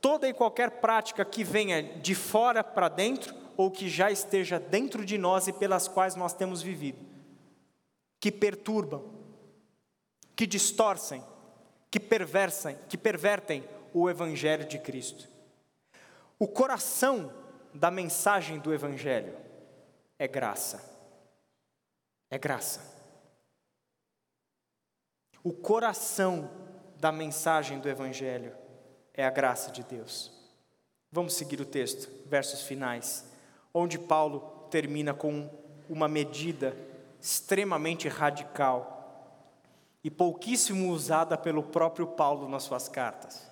[0.00, 5.04] toda e qualquer prática que venha de fora para dentro ou que já esteja dentro
[5.04, 6.98] de nós e pelas quais nós temos vivido,
[8.18, 9.04] que perturbam,
[10.34, 11.22] que distorcem,
[11.88, 13.62] que perversem, que pervertem
[13.94, 15.28] o evangelho de Cristo.
[16.40, 17.32] O coração
[17.72, 19.36] da mensagem do evangelho
[20.18, 20.82] é graça.
[22.28, 22.80] É graça.
[25.44, 26.50] O coração
[26.96, 28.56] da mensagem do evangelho
[29.14, 30.32] é a graça de Deus.
[31.12, 33.30] Vamos seguir o texto, versos finais
[33.74, 35.48] onde Paulo termina com
[35.88, 36.76] uma medida
[37.20, 38.92] extremamente radical
[40.02, 43.48] e pouquíssimo usada pelo próprio Paulo nas suas cartas.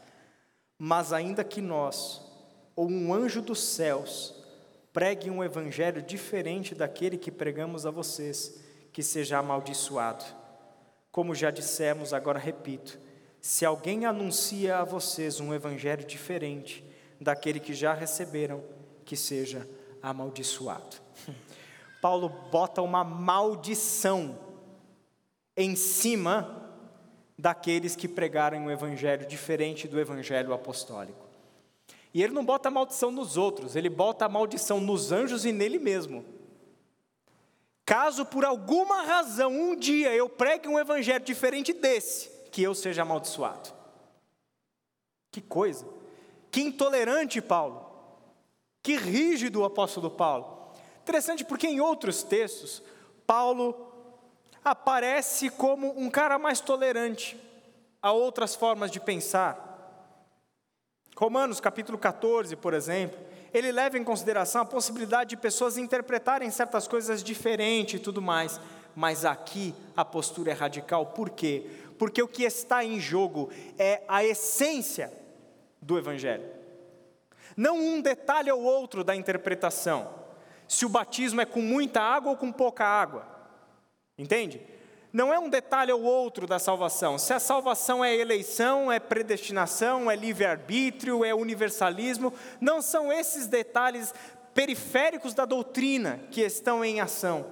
[0.78, 2.20] Mas ainda que nós,
[2.74, 4.34] ou um anjo dos céus,
[4.92, 8.60] pregue um evangelho diferente daquele que pregamos a vocês,
[8.92, 10.24] que seja amaldiçoado.
[11.12, 12.98] Como já dissemos, agora repito:
[13.40, 16.84] se alguém anuncia a vocês um evangelho diferente
[17.20, 18.64] daquele que já receberam,
[19.04, 20.96] que seja amaldiçoado amaldiçoado.
[22.00, 24.38] Paulo bota uma maldição
[25.56, 26.72] em cima
[27.38, 31.28] daqueles que pregaram um evangelho diferente do evangelho apostólico.
[32.12, 35.52] E ele não bota a maldição nos outros, ele bota a maldição nos anjos e
[35.52, 36.24] nele mesmo.
[37.84, 43.02] Caso por alguma razão um dia eu pregue um evangelho diferente desse, que eu seja
[43.02, 43.70] amaldiçoado.
[45.30, 45.86] Que coisa!
[46.50, 47.89] Que intolerante, Paulo.
[48.82, 50.72] Que rígido o apóstolo Paulo.
[51.02, 52.82] Interessante porque em outros textos,
[53.26, 53.90] Paulo
[54.64, 57.38] aparece como um cara mais tolerante
[58.02, 59.68] a outras formas de pensar.
[61.16, 63.18] Romanos capítulo 14, por exemplo,
[63.52, 68.60] ele leva em consideração a possibilidade de pessoas interpretarem certas coisas diferente e tudo mais,
[68.94, 71.66] mas aqui a postura é radical, por quê?
[71.98, 75.12] Porque o que está em jogo é a essência
[75.82, 76.48] do Evangelho,
[77.60, 80.08] não um detalhe ou outro da interpretação,
[80.66, 83.26] se o batismo é com muita água ou com pouca água,
[84.16, 84.62] entende?
[85.12, 87.18] Não é um detalhe ou outro da salvação.
[87.18, 92.32] Se a salvação é eleição, é predestinação, é livre-arbítrio, é universalismo,
[92.62, 94.14] não são esses detalhes
[94.54, 97.44] periféricos da doutrina que estão em ação.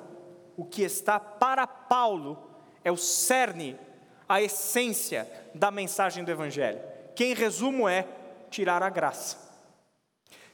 [0.56, 2.50] O que está para Paulo
[2.82, 3.78] é o cerne,
[4.26, 6.80] a essência da mensagem do Evangelho,
[7.14, 8.06] que em resumo é
[8.48, 9.47] tirar a graça.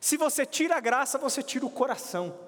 [0.04, 2.38] Se você tira a graça, você tira o coração.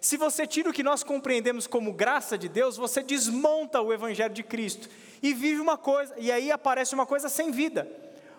[0.00, 4.32] Se você tira o que nós compreendemos como graça de Deus, você desmonta o evangelho
[4.32, 4.88] de Cristo
[5.22, 7.86] e vive uma coisa, e aí aparece uma coisa sem vida,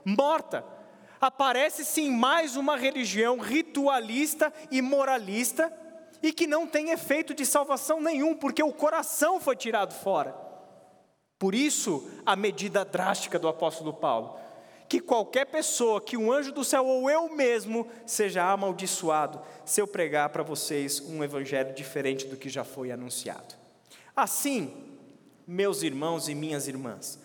[0.04, 0.66] morta.
[1.22, 5.72] Aparece sim mais uma religião ritualista e moralista
[6.24, 10.36] e que não tem efeito de salvação nenhum, porque o coração foi tirado fora.
[11.38, 14.40] Por isso, a medida drástica do apóstolo Paulo
[14.96, 19.86] que qualquer pessoa, que um anjo do céu ou eu mesmo, seja amaldiçoado se eu
[19.86, 23.56] pregar para vocês um evangelho diferente do que já foi anunciado.
[24.16, 24.74] Assim,
[25.46, 27.20] meus irmãos e minhas irmãs,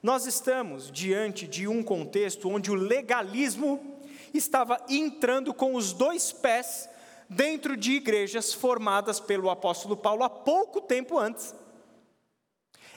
[0.00, 4.00] nós estamos diante de um contexto onde o legalismo
[4.32, 6.88] estava entrando com os dois pés
[7.28, 11.52] dentro de igrejas formadas pelo apóstolo Paulo há pouco tempo antes.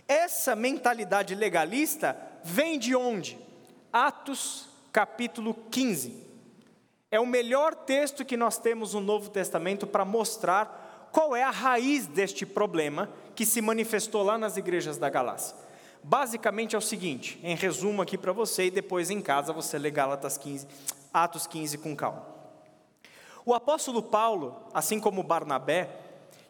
[0.07, 3.48] Essa mentalidade legalista vem de onde?
[3.91, 6.27] Atos capítulo 15.
[7.09, 11.49] É o melhor texto que nós temos no Novo Testamento para mostrar qual é a
[11.49, 15.55] raiz deste problema que se manifestou lá nas igrejas da Galácia.
[16.03, 19.89] Basicamente é o seguinte, em resumo aqui para você e depois em casa você lê
[19.89, 20.67] Gálatas 15,
[21.11, 22.27] Atos 15 com calma.
[23.43, 25.89] O apóstolo Paulo, assim como Barnabé,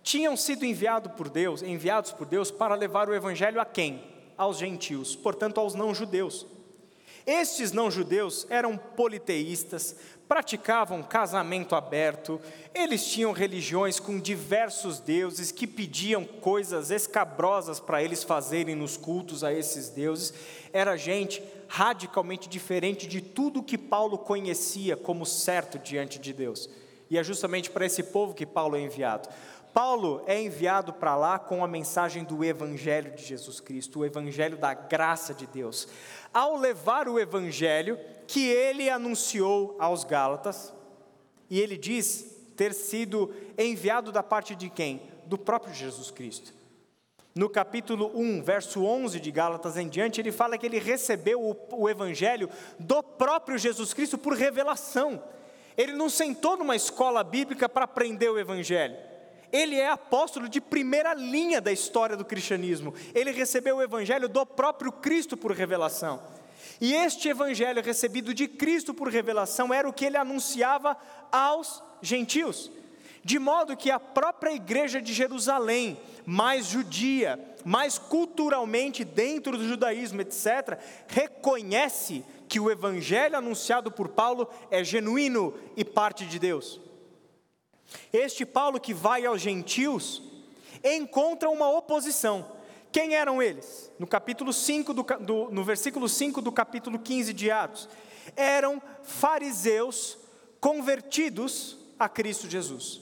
[0.04, 4.04] tinham sido enviado por Deus, enviados por Deus para levar o evangelho a quem?
[4.38, 6.46] Aos gentios, portanto aos não judeus.
[7.26, 9.95] Estes não-judeus eram politeístas,
[10.28, 12.39] praticavam casamento aberto,
[12.74, 19.43] eles tinham religiões com diversos deuses que pediam coisas escabrosas para eles fazerem nos cultos
[19.43, 20.34] a esses deuses.
[20.72, 26.70] Era gente radicalmente diferente de tudo que Paulo conhecia como certo diante de Deus.
[27.09, 29.28] E é justamente para esse povo que Paulo é enviado.
[29.74, 34.57] Paulo é enviado para lá com a mensagem do Evangelho de Jesus Cristo, o Evangelho
[34.57, 35.88] da graça de Deus.
[36.34, 40.74] Ao levar o Evangelho que ele anunciou aos Gálatas,
[41.49, 45.01] e ele diz ter sido enviado da parte de quem?
[45.26, 46.53] Do próprio Jesus Cristo.
[47.34, 51.55] No capítulo 1, verso 11 de Gálatas em diante, ele fala que ele recebeu o,
[51.72, 55.24] o Evangelho do próprio Jesus Cristo por revelação.
[55.78, 59.09] Ele não sentou numa escola bíblica para aprender o Evangelho.
[59.52, 62.93] Ele é apóstolo de primeira linha da história do cristianismo.
[63.14, 66.22] Ele recebeu o evangelho do próprio Cristo por revelação.
[66.82, 70.97] E este evangelho recebido de Cristo por revelação era o que ele anunciava
[71.32, 72.72] aos gentios.
[73.24, 80.22] De modo que a própria igreja de Jerusalém, mais judia, mais culturalmente dentro do judaísmo,
[80.22, 86.80] etc., reconhece que o evangelho anunciado por Paulo é genuíno e parte de Deus.
[88.12, 90.22] Este Paulo que vai aos gentios
[90.84, 92.46] encontra uma oposição.
[92.92, 93.92] Quem eram eles?
[94.00, 97.88] No capítulo 5 do, do, no versículo 5 do capítulo 15 de Atos,
[98.36, 100.18] eram fariseus
[100.60, 103.02] convertidos a Cristo Jesus.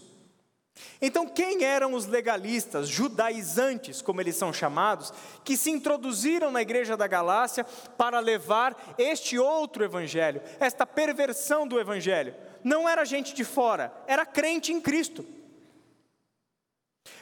[1.02, 5.14] Então, quem eram os legalistas, judaizantes, como eles são chamados,
[5.44, 7.64] que se introduziram na igreja da Galácia
[7.98, 12.36] para levar este outro evangelho, esta perversão do evangelho?
[12.68, 15.26] Não era gente de fora, era crente em Cristo.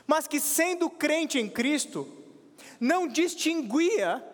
[0.07, 2.07] Mas que, sendo crente em Cristo,
[2.79, 4.25] não distinguia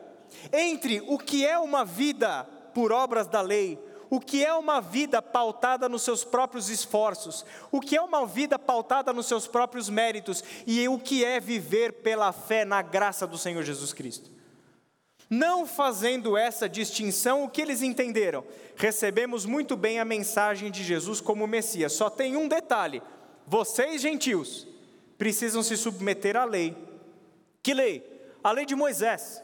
[0.54, 3.78] entre o que é uma vida por obras da lei,
[4.10, 8.58] o que é uma vida pautada nos seus próprios esforços, o que é uma vida
[8.58, 13.38] pautada nos seus próprios méritos e o que é viver pela fé na graça do
[13.38, 14.32] Senhor Jesus Cristo.
[15.34, 18.44] Não fazendo essa distinção, o que eles entenderam?
[18.76, 23.02] Recebemos muito bem a mensagem de Jesus como Messias, só tem um detalhe:
[23.48, 24.68] vocês, gentios,
[25.18, 26.76] precisam se submeter à lei.
[27.64, 28.04] Que lei?
[28.44, 29.42] A lei de Moisés.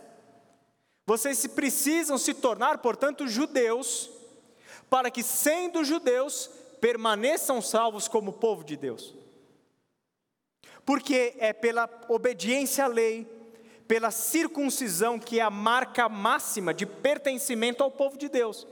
[1.05, 4.09] Vocês precisam se tornar, portanto, judeus,
[4.89, 6.49] para que, sendo judeus,
[6.81, 9.15] permaneçam salvos como povo de Deus.
[10.85, 13.36] Porque é pela obediência à lei,
[13.87, 18.67] pela circuncisão, que é a marca máxima de pertencimento ao povo de Deus.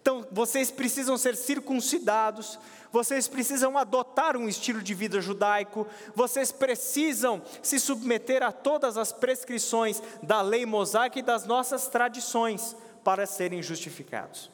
[0.00, 2.58] Então, vocês precisam ser circuncidados,
[2.90, 9.12] vocês precisam adotar um estilo de vida judaico, vocês precisam se submeter a todas as
[9.12, 14.50] prescrições da lei mosaica e das nossas tradições para serem justificados.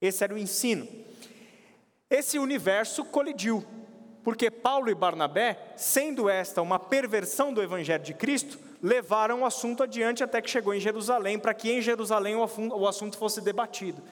[0.00, 0.86] Esse era o ensino.
[2.10, 3.64] Esse universo colidiu,
[4.22, 9.82] porque Paulo e Barnabé, sendo esta uma perversão do evangelho de Cristo, levaram o assunto
[9.82, 14.02] adiante até que chegou em Jerusalém, para que em Jerusalém o assunto fosse debatido.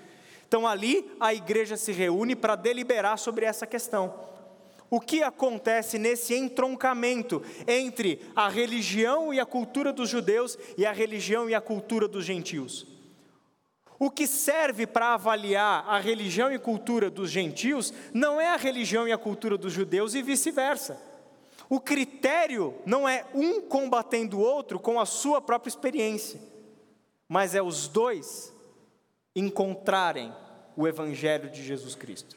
[0.48, 4.14] Então ali a igreja se reúne para deliberar sobre essa questão.
[4.88, 10.92] O que acontece nesse entroncamento entre a religião e a cultura dos judeus e a
[10.92, 12.86] religião e a cultura dos gentios?
[13.98, 19.08] O que serve para avaliar a religião e cultura dos gentios não é a religião
[19.08, 21.00] e a cultura dos judeus e vice-versa.
[21.68, 26.40] O critério não é um combatendo o outro com a sua própria experiência,
[27.28, 28.54] mas é os dois
[29.34, 30.32] encontrarem
[30.76, 32.36] o Evangelho de Jesus Cristo.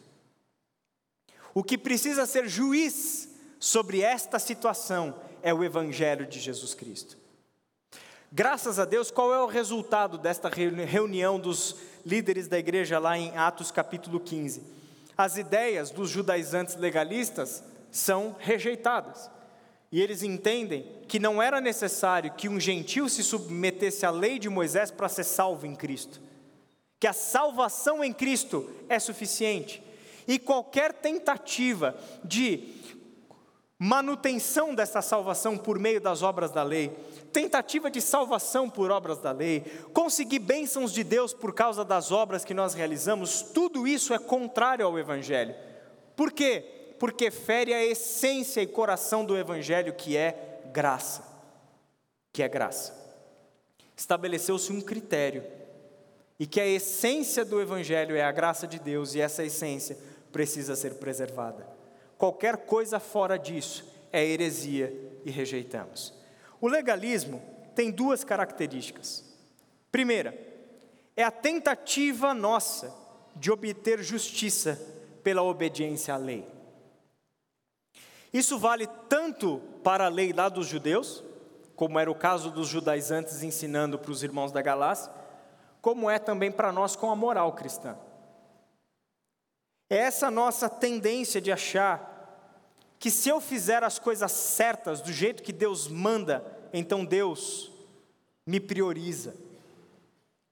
[1.54, 7.18] O que precisa ser juiz sobre esta situação é o Evangelho de Jesus Cristo.
[8.32, 11.76] Graças a Deus, qual é o resultado desta reunião dos
[12.06, 14.62] líderes da igreja lá em Atos capítulo 15?
[15.18, 19.30] As ideias dos judaizantes legalistas são rejeitadas.
[19.92, 24.50] E eles entendem que não era necessário que um gentil se submetesse à lei de
[24.50, 26.22] Moisés para ser salvo em Cristo
[27.00, 29.82] que a salvação em Cristo é suficiente,
[30.28, 32.76] e qualquer tentativa de
[33.80, 36.90] manutenção dessa salvação por meio das obras da lei,
[37.32, 39.62] tentativa de salvação por obras da lei,
[39.94, 44.86] conseguir bênçãos de Deus por causa das obras que nós realizamos, tudo isso é contrário
[44.86, 45.56] ao Evangelho.
[46.16, 46.79] Por quê?
[47.00, 51.24] Porque fere a essência e coração do Evangelho, que é graça.
[52.34, 52.93] Que é graça.
[53.95, 55.43] Estabeleceu-se um critério
[56.39, 59.97] e que a essência do Evangelho é a graça de Deus e essa essência
[60.32, 61.68] precisa ser preservada.
[62.18, 64.93] Qualquer coisa fora disso é heresia
[65.26, 66.14] e rejeitamos.
[66.62, 67.41] O legalismo
[67.76, 69.24] tem duas características.
[69.91, 70.38] Primeira,
[71.16, 72.93] é a tentativa nossa
[73.36, 74.80] de obter justiça
[75.24, 76.45] pela obediência à lei.
[78.32, 81.24] Isso vale tanto para a lei lá dos judeus,
[81.76, 85.12] como era o caso dos judaizantes ensinando para os irmãos da Galácia,
[85.82, 87.98] como é também para nós com a moral cristã.
[89.90, 92.10] É essa nossa tendência de achar
[93.00, 97.72] que se eu fizer as coisas certas do jeito que Deus manda, então Deus
[98.46, 99.36] me prioriza.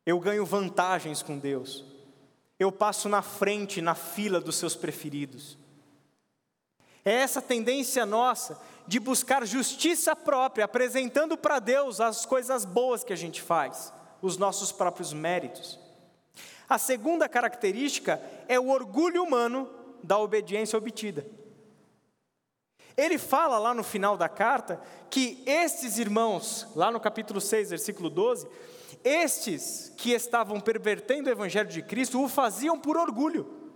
[0.05, 1.83] Eu ganho vantagens com Deus.
[2.57, 5.57] Eu passo na frente, na fila dos seus preferidos.
[7.07, 13.13] É essa tendência nossa de buscar justiça própria, apresentando para Deus as coisas boas que
[13.13, 15.79] a gente faz os nossos próprios méritos.
[16.67, 19.69] A segunda característica é o orgulho humano
[20.03, 21.25] da obediência obtida.
[22.97, 28.09] Ele fala lá no final da carta que estes irmãos, lá no capítulo 6, versículo
[28.09, 28.49] 12,
[29.01, 33.66] estes que estavam pervertendo o evangelho de Cristo o faziam por orgulho,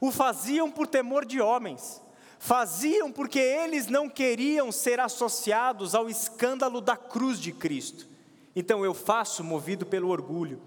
[0.00, 2.02] o faziam por temor de homens,
[2.38, 8.06] faziam porque eles não queriam ser associados ao escândalo da cruz de Cristo.
[8.54, 10.60] Então eu faço movido pelo orgulho.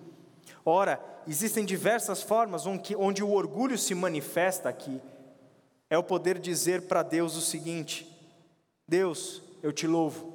[0.65, 5.01] Ora, existem diversas formas onde o orgulho se manifesta aqui.
[5.89, 8.07] É o poder dizer para Deus o seguinte:
[8.87, 10.31] Deus, eu te louvo,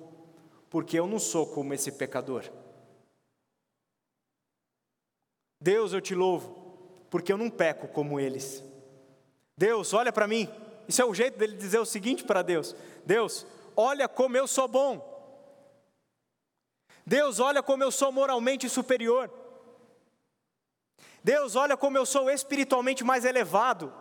[0.69, 2.45] porque eu não sou como esse pecador.
[5.61, 8.63] Deus, eu te louvo, porque eu não peco como eles.
[9.57, 10.49] Deus, olha para mim.
[10.87, 13.47] Isso é o jeito dele dizer o seguinte para Deus: Deus,
[13.77, 15.15] olha como eu sou bom.
[17.05, 19.31] Deus, olha como eu sou moralmente superior.
[21.23, 23.93] Deus, olha como eu sou espiritualmente mais elevado.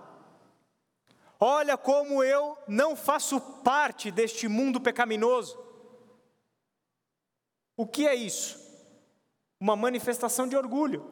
[1.40, 5.60] Olha como eu não faço parte deste mundo pecaminoso.
[7.78, 8.64] O que é isso?
[9.60, 11.12] Uma manifestação de orgulho,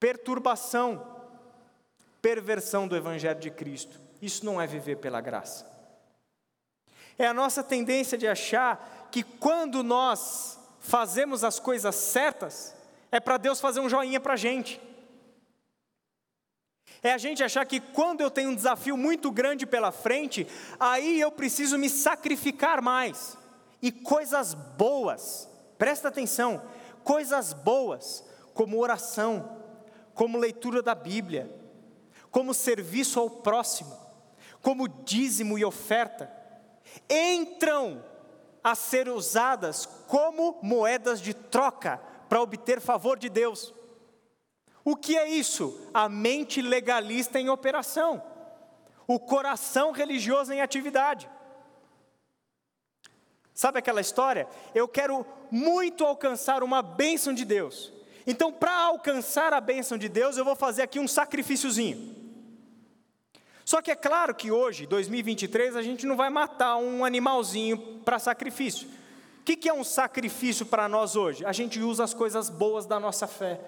[0.00, 1.13] perturbação,
[2.24, 4.00] perversão do Evangelho de Cristo.
[4.22, 5.70] Isso não é viver pela graça.
[7.18, 12.74] É a nossa tendência de achar que quando nós fazemos as coisas certas,
[13.12, 14.80] é para Deus fazer um joinha para a gente.
[17.02, 20.46] É a gente achar que quando eu tenho um desafio muito grande pela frente,
[20.80, 23.36] aí eu preciso me sacrificar mais.
[23.82, 25.46] E coisas boas,
[25.76, 26.62] presta atenção,
[27.04, 29.60] coisas boas, como oração,
[30.14, 31.63] como leitura da Bíblia,
[32.34, 33.96] como serviço ao próximo,
[34.60, 36.28] como dízimo e oferta,
[37.08, 38.04] entram
[38.60, 43.72] a ser usadas como moedas de troca para obter favor de Deus.
[44.84, 45.88] O que é isso?
[45.94, 48.20] A mente legalista em operação,
[49.06, 51.30] o coração religioso em atividade.
[53.54, 54.48] Sabe aquela história?
[54.74, 57.92] Eu quero muito alcançar uma bênção de Deus.
[58.26, 62.23] Então, para alcançar a bênção de Deus, eu vou fazer aqui um sacrifíciozinho.
[63.64, 68.18] Só que é claro que hoje, 2023, a gente não vai matar um animalzinho para
[68.18, 68.88] sacrifício.
[69.40, 71.44] O que, que é um sacrifício para nós hoje?
[71.44, 73.60] A gente usa as coisas boas da nossa fé.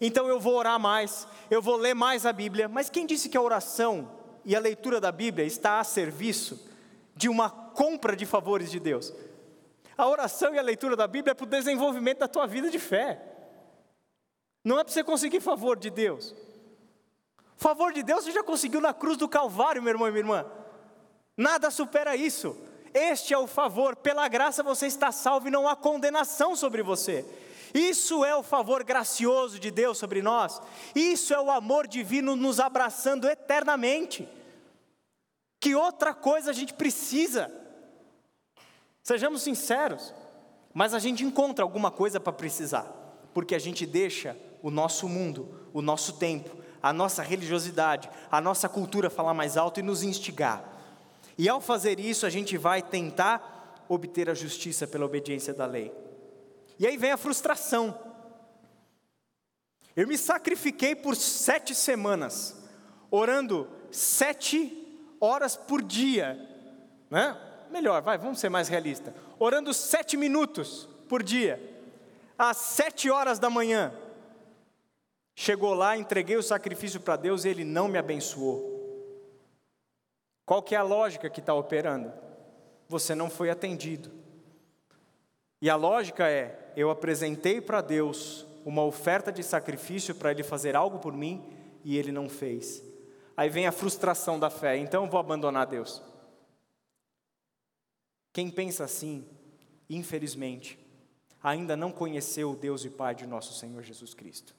[0.00, 3.36] Então eu vou orar mais, eu vou ler mais a Bíblia, mas quem disse que
[3.36, 4.10] a oração
[4.44, 6.68] e a leitura da Bíblia está a serviço
[7.14, 9.12] de uma compra de favores de Deus?
[9.96, 12.78] A oração e a leitura da Bíblia é para o desenvolvimento da tua vida de
[12.80, 13.22] fé.
[14.64, 16.34] Não é para você conseguir favor de Deus.
[17.56, 20.46] Favor de Deus você já conseguiu na cruz do Calvário, meu irmão e minha irmã.
[21.36, 22.56] Nada supera isso.
[22.92, 27.24] Este é o favor, pela graça você está salvo e não há condenação sobre você.
[27.74, 30.62] Isso é o favor gracioso de Deus sobre nós.
[30.94, 34.28] Isso é o amor divino nos abraçando eternamente.
[35.60, 37.50] Que outra coisa a gente precisa?
[39.02, 40.14] Sejamos sinceros,
[40.72, 42.86] mas a gente encontra alguma coisa para precisar,
[43.34, 48.68] porque a gente deixa o nosso mundo, o nosso tempo, a nossa religiosidade, a nossa
[48.68, 50.62] cultura falar mais alto e nos instigar.
[51.38, 55.90] E ao fazer isso, a gente vai tentar obter a justiça pela obediência da lei.
[56.78, 57.98] E aí vem a frustração.
[59.96, 62.54] Eu me sacrifiquei por sete semanas,
[63.10, 66.38] orando sete horas por dia,
[67.10, 67.34] né?
[67.70, 69.14] Melhor, vai, vamos ser mais realistas.
[69.38, 71.58] Orando sete minutos por dia,
[72.36, 73.90] às sete horas da manhã.
[75.34, 78.72] Chegou lá, entreguei o sacrifício para Deus e Ele não me abençoou.
[80.46, 82.12] Qual que é a lógica que está operando?
[82.88, 84.10] Você não foi atendido.
[85.60, 90.76] E a lógica é: eu apresentei para Deus uma oferta de sacrifício para Ele fazer
[90.76, 91.42] algo por mim
[91.84, 92.82] e Ele não fez.
[93.36, 96.00] Aí vem a frustração da fé, então eu vou abandonar Deus.
[98.32, 99.26] Quem pensa assim,
[99.88, 100.78] infelizmente,
[101.42, 104.54] ainda não conheceu o Deus e Pai de nosso Senhor Jesus Cristo.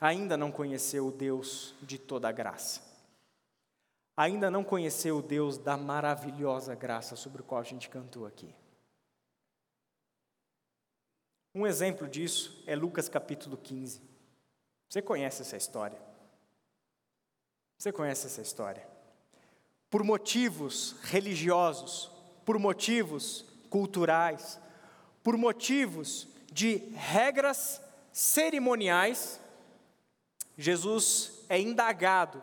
[0.00, 2.82] Ainda não conheceu o Deus de toda a graça.
[4.16, 8.54] Ainda não conheceu o Deus da maravilhosa graça sobre o qual a gente cantou aqui.
[11.54, 14.02] Um exemplo disso é Lucas capítulo 15.
[14.88, 15.98] Você conhece essa história?
[17.78, 18.86] Você conhece essa história?
[19.88, 22.10] Por motivos religiosos,
[22.44, 24.58] por motivos culturais,
[25.22, 27.80] por motivos de regras
[28.12, 29.40] cerimoniais,
[30.58, 32.42] Jesus é indagado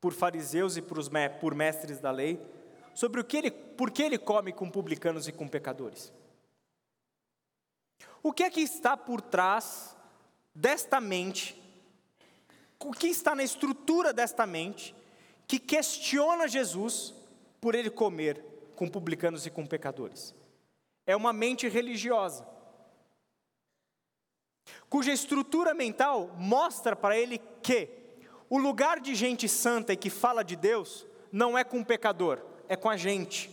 [0.00, 2.44] por fariseus e por mestres da lei
[2.92, 6.12] sobre o que ele, por que ele come com publicanos e com pecadores.
[8.20, 9.96] O que é que está por trás
[10.52, 11.56] desta mente?
[12.80, 14.94] O que está na estrutura desta mente
[15.46, 17.14] que questiona Jesus
[17.60, 20.34] por ele comer com publicanos e com pecadores?
[21.06, 22.44] É uma mente religiosa
[24.88, 27.88] cuja estrutura mental mostra para ele que
[28.48, 32.40] o lugar de gente santa e que fala de Deus não é com o pecador,
[32.68, 33.50] é com a gente.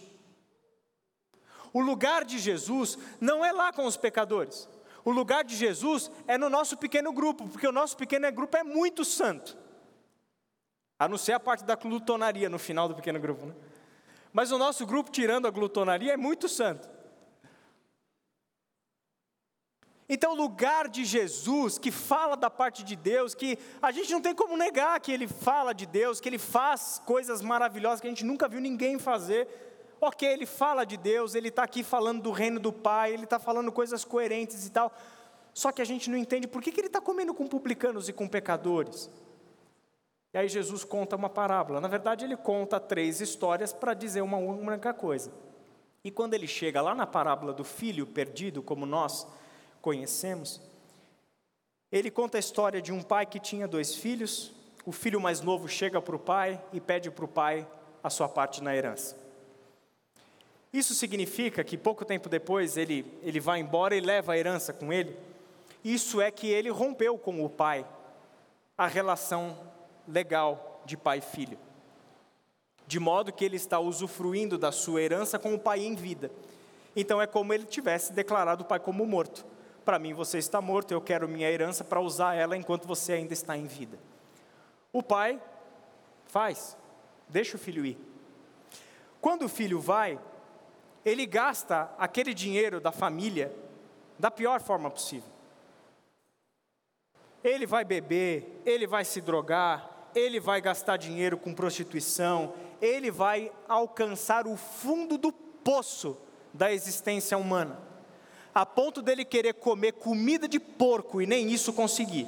[1.72, 4.68] O lugar de Jesus não é lá com os pecadores.
[5.05, 8.63] O lugar de Jesus é no nosso pequeno grupo, porque o nosso pequeno grupo é
[8.63, 9.57] muito santo.
[10.99, 13.55] A não ser a parte da glutonaria no final do pequeno grupo, né?
[14.34, 16.89] Mas o nosso grupo, tirando a glutonaria, é muito santo.
[20.10, 24.22] Então, o lugar de Jesus, que fala da parte de Deus, que a gente não
[24.22, 28.10] tem como negar que ele fala de Deus, que ele faz coisas maravilhosas que a
[28.10, 29.47] gente nunca viu ninguém fazer.
[29.99, 33.38] Ok, ele fala de Deus, ele está aqui falando do reino do Pai, ele está
[33.38, 34.93] falando coisas coerentes e tal.
[35.53, 38.14] Só que a gente não entende por que, que ele está comendo com publicanos e
[38.14, 39.10] com pecadores.
[40.34, 41.82] E aí Jesus conta uma parábola.
[41.82, 45.34] Na verdade, ele conta três histórias para dizer uma única coisa.
[46.01, 49.28] E quando ele chega lá na parábola do filho perdido, como nós
[49.82, 50.61] conhecemos,
[51.91, 54.51] ele conta a história de um pai que tinha dois filhos.
[54.86, 57.65] O filho mais novo chega para o pai e pede para o pai
[58.03, 59.15] a sua parte na herança.
[60.71, 64.91] Isso significa que pouco tempo depois ele, ele vai embora e leva a herança com
[64.91, 65.17] ele.
[65.84, 67.86] Isso é que ele rompeu com o pai
[68.78, 69.57] a relação
[70.05, 71.57] legal de pai e filho.
[72.86, 76.30] De modo que ele está usufruindo da sua herança com o pai em vida.
[76.95, 79.45] Então é como ele tivesse declarado o pai como morto
[79.88, 83.32] para mim você está morto, eu quero minha herança para usar ela enquanto você ainda
[83.32, 83.98] está em vida.
[84.92, 85.42] O pai
[86.26, 86.76] faz,
[87.30, 87.98] deixa o filho ir.
[89.22, 90.20] Quando o filho vai,
[91.06, 93.50] ele gasta aquele dinheiro da família
[94.20, 95.32] da pior forma possível.
[97.42, 103.54] ele vai beber, ele vai se drogar, ele vai gastar dinheiro com prostituição, ele vai
[103.70, 106.18] alcançar o fundo do poço
[106.54, 107.80] da existência humana,
[108.58, 112.28] a ponto dele querer comer comida de porco e nem isso conseguir.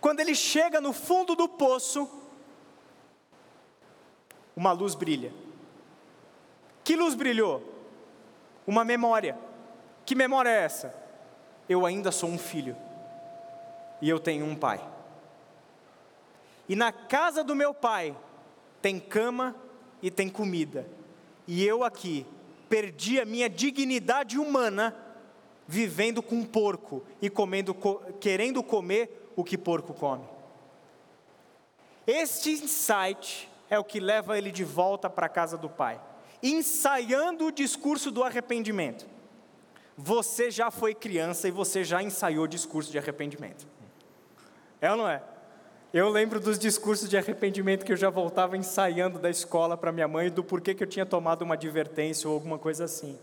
[0.00, 2.08] Quando ele chega no fundo do poço,
[4.56, 5.34] uma luz brilha.
[6.82, 7.62] Que luz brilhou?
[8.66, 9.38] Uma memória.
[10.06, 10.94] Que memória é essa?
[11.68, 12.74] Eu ainda sou um filho.
[14.00, 14.80] E eu tenho um pai.
[16.66, 18.16] E na casa do meu pai
[18.80, 19.54] tem cama
[20.00, 20.88] e tem comida.
[21.46, 22.24] E eu aqui
[22.70, 24.96] perdi a minha dignidade humana
[25.66, 27.74] vivendo com porco e comendo,
[28.20, 30.24] querendo comer o que porco come.
[32.06, 36.00] Este insight é o que leva ele de volta para a casa do pai,
[36.42, 39.06] ensaiando o discurso do arrependimento.
[39.96, 43.66] Você já foi criança e você já ensaiou o discurso de arrependimento.
[44.80, 45.22] É ou não é?
[45.92, 50.06] Eu lembro dos discursos de arrependimento que eu já voltava ensaiando da escola para minha
[50.06, 53.18] mãe do porquê que eu tinha tomado uma advertência ou alguma coisa assim.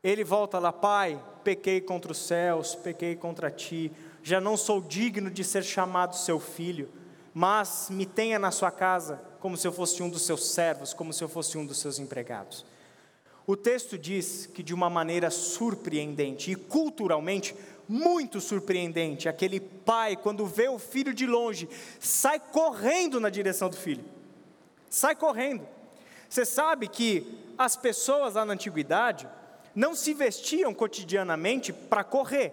[0.00, 3.90] Ele volta lá, pai, pequei contra os céus, pequei contra ti,
[4.22, 6.88] já não sou digno de ser chamado seu filho,
[7.34, 11.12] mas me tenha na sua casa como se eu fosse um dos seus servos, como
[11.12, 12.64] se eu fosse um dos seus empregados.
[13.46, 17.54] O texto diz que de uma maneira surpreendente e culturalmente
[17.88, 19.28] muito surpreendente.
[19.28, 21.68] Aquele pai, quando vê o filho de longe,
[21.98, 24.04] sai correndo na direção do filho.
[24.88, 25.66] Sai correndo.
[26.28, 29.28] Você sabe que as pessoas lá na antiguidade
[29.74, 32.52] não se vestiam cotidianamente para correr.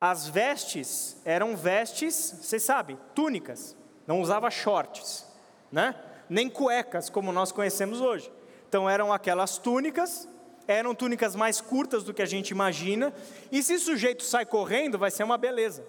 [0.00, 3.76] As vestes eram vestes, você sabe, túnicas.
[4.06, 5.26] Não usava shorts,
[5.72, 5.94] né?
[6.28, 8.30] Nem cuecas como nós conhecemos hoje.
[8.68, 10.28] Então eram aquelas túnicas
[10.66, 13.12] eram túnicas mais curtas do que a gente imagina,
[13.50, 15.84] e se o sujeito sai correndo, vai ser uma beleza.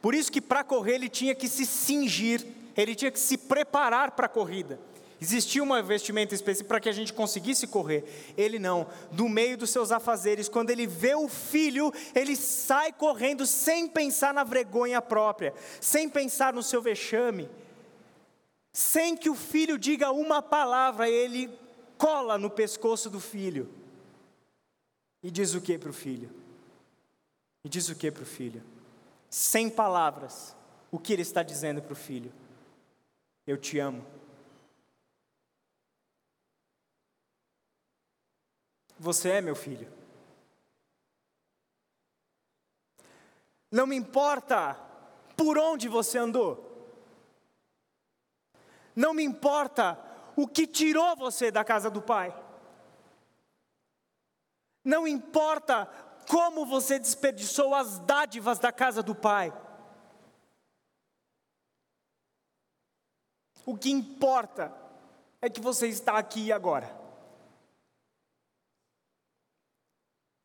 [0.00, 4.12] Por isso que para correr ele tinha que se cingir, ele tinha que se preparar
[4.12, 4.80] para a corrida.
[5.20, 8.32] Existia uma vestimenta específica para que a gente conseguisse correr.
[8.38, 8.86] Ele não.
[9.12, 14.32] No meio dos seus afazeres, quando ele vê o filho, ele sai correndo sem pensar
[14.32, 17.50] na vergonha própria, sem pensar no seu vexame
[18.72, 21.50] sem que o filho diga uma palavra, ele
[21.98, 23.68] cola no pescoço do filho.
[25.22, 26.30] E diz o que para o filho?
[27.64, 28.62] E diz o que para o filho?
[29.28, 30.56] Sem palavras,
[30.90, 32.32] o que ele está dizendo para o filho?
[33.46, 34.04] Eu te amo.
[38.98, 39.90] Você é meu filho.
[43.70, 44.74] Não me importa
[45.36, 46.69] por onde você andou.
[49.00, 49.98] Não me importa
[50.36, 52.38] o que tirou você da casa do Pai.
[54.84, 55.86] Não importa
[56.28, 59.54] como você desperdiçou as dádivas da casa do Pai.
[63.64, 64.70] O que importa
[65.40, 66.94] é que você está aqui agora.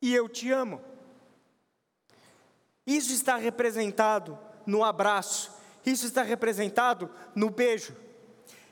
[0.01, 0.81] E eu te amo.
[2.87, 5.51] Isso está representado no abraço,
[5.85, 8.04] isso está representado no beijo.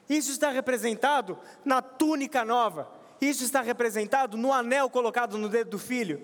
[0.10, 2.90] Isso está representado na túnica nova.
[3.22, 6.22] Isso está representado no anel colocado no dedo do filho.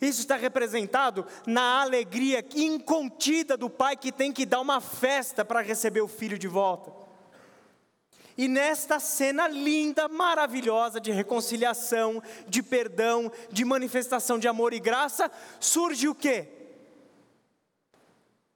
[0.00, 5.60] Isso está representado na alegria incontida do pai que tem que dar uma festa para
[5.60, 6.92] receber o filho de volta.
[8.36, 15.28] E nesta cena linda, maravilhosa de reconciliação, de perdão, de manifestação de amor e graça,
[15.58, 16.46] surge o quê?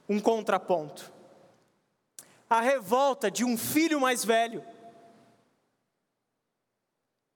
[0.08, 1.12] Um contraponto
[2.53, 4.62] a revolta de um filho mais velho,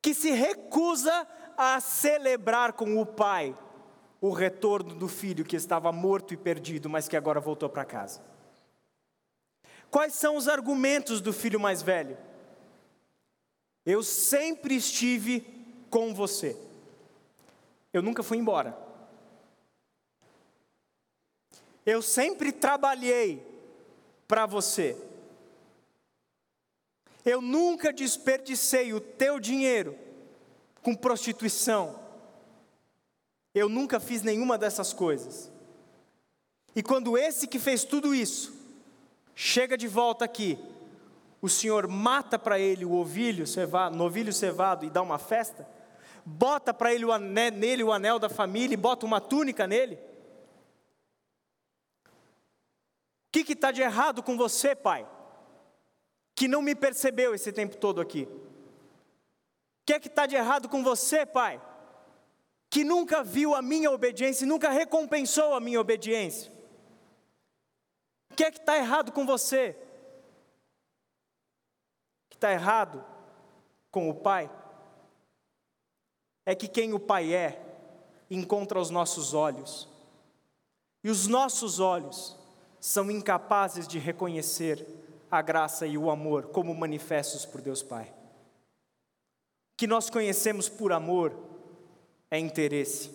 [0.03, 3.57] que se recusa a celebrar com o pai
[4.21, 8.23] o retorno do filho que estava morto e perdido, mas que agora voltou para casa.
[9.91, 12.19] Quais são os argumentos do filho mais velho?
[13.87, 15.41] Eu sempre estive
[15.89, 16.61] com você.
[17.91, 18.77] Eu nunca fui embora.
[21.87, 23.43] Eu sempre trabalhei
[24.29, 25.06] para você.
[27.27, 29.99] Eu nunca desperdicei o teu dinheiro
[30.81, 31.99] com prostituição.
[33.53, 35.51] Eu nunca fiz nenhuma dessas coisas.
[36.77, 38.55] E quando esse que fez tudo isso
[39.35, 40.57] chega de volta aqui,
[41.43, 45.69] o Senhor mata para ele o ovilho cevado, novilho cevado e dá uma festa,
[46.25, 49.99] bota para ele o anel, nele o anel da família e bota uma túnica nele.
[53.27, 55.16] O que está de errado com você, pai?
[56.37, 58.23] Que não me percebeu esse tempo todo aqui.
[58.23, 61.61] O que é que está de errado com você, pai?
[62.77, 66.53] que nunca viu a minha obediência e nunca recompensou a minha obediência.
[68.31, 69.71] O que é que está errado com você?
[72.27, 73.03] O que está errado
[73.91, 74.51] com o Pai?
[76.45, 77.65] É que quem o Pai é,
[78.31, 79.89] encontra os nossos olhos,
[81.03, 82.37] e os nossos olhos
[82.79, 84.87] são incapazes de reconhecer
[85.31, 88.13] a graça e o amor como manifestos por Deus Pai.
[89.75, 91.37] O que nós conhecemos por amor
[92.31, 93.11] é interesse.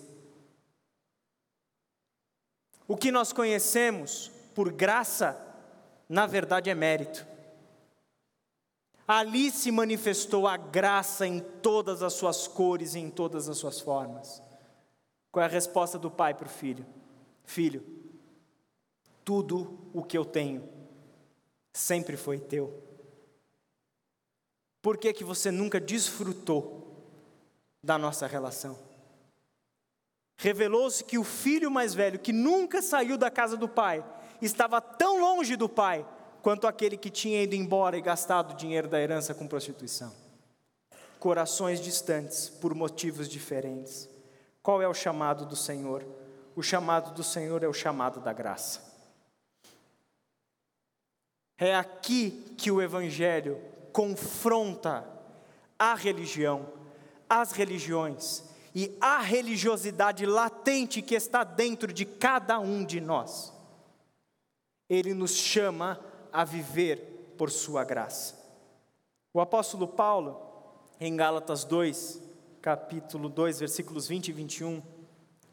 [2.86, 5.40] O que nós conhecemos por graça,
[6.08, 7.26] na verdade, é mérito.
[9.06, 13.80] Ali se manifestou a graça em todas as suas cores e em todas as suas
[13.80, 14.40] formas.
[15.30, 16.86] Qual é a resposta do pai para o filho?
[17.44, 17.84] Filho,
[19.24, 20.68] tudo o que eu tenho
[21.72, 22.82] sempre foi teu.
[24.80, 26.80] Por que, que você nunca desfrutou
[27.82, 28.92] da nossa relação?
[30.42, 34.04] revelou-se que o filho mais velho, que nunca saiu da casa do pai,
[34.40, 36.04] estava tão longe do pai
[36.42, 40.12] quanto aquele que tinha ido embora e gastado o dinheiro da herança com prostituição.
[41.20, 44.08] Corações distantes por motivos diferentes.
[44.60, 46.04] Qual é o chamado do Senhor?
[46.56, 48.91] O chamado do Senhor é o chamado da graça.
[51.64, 53.56] É aqui que o Evangelho
[53.92, 55.08] confronta
[55.78, 56.66] a religião,
[57.30, 58.42] as religiões
[58.74, 63.52] e a religiosidade latente que está dentro de cada um de nós.
[64.90, 66.00] Ele nos chama
[66.32, 68.34] a viver por Sua graça.
[69.32, 70.42] O apóstolo Paulo,
[70.98, 72.20] em Gálatas 2,
[72.60, 74.82] capítulo 2, versículos 20 e 21,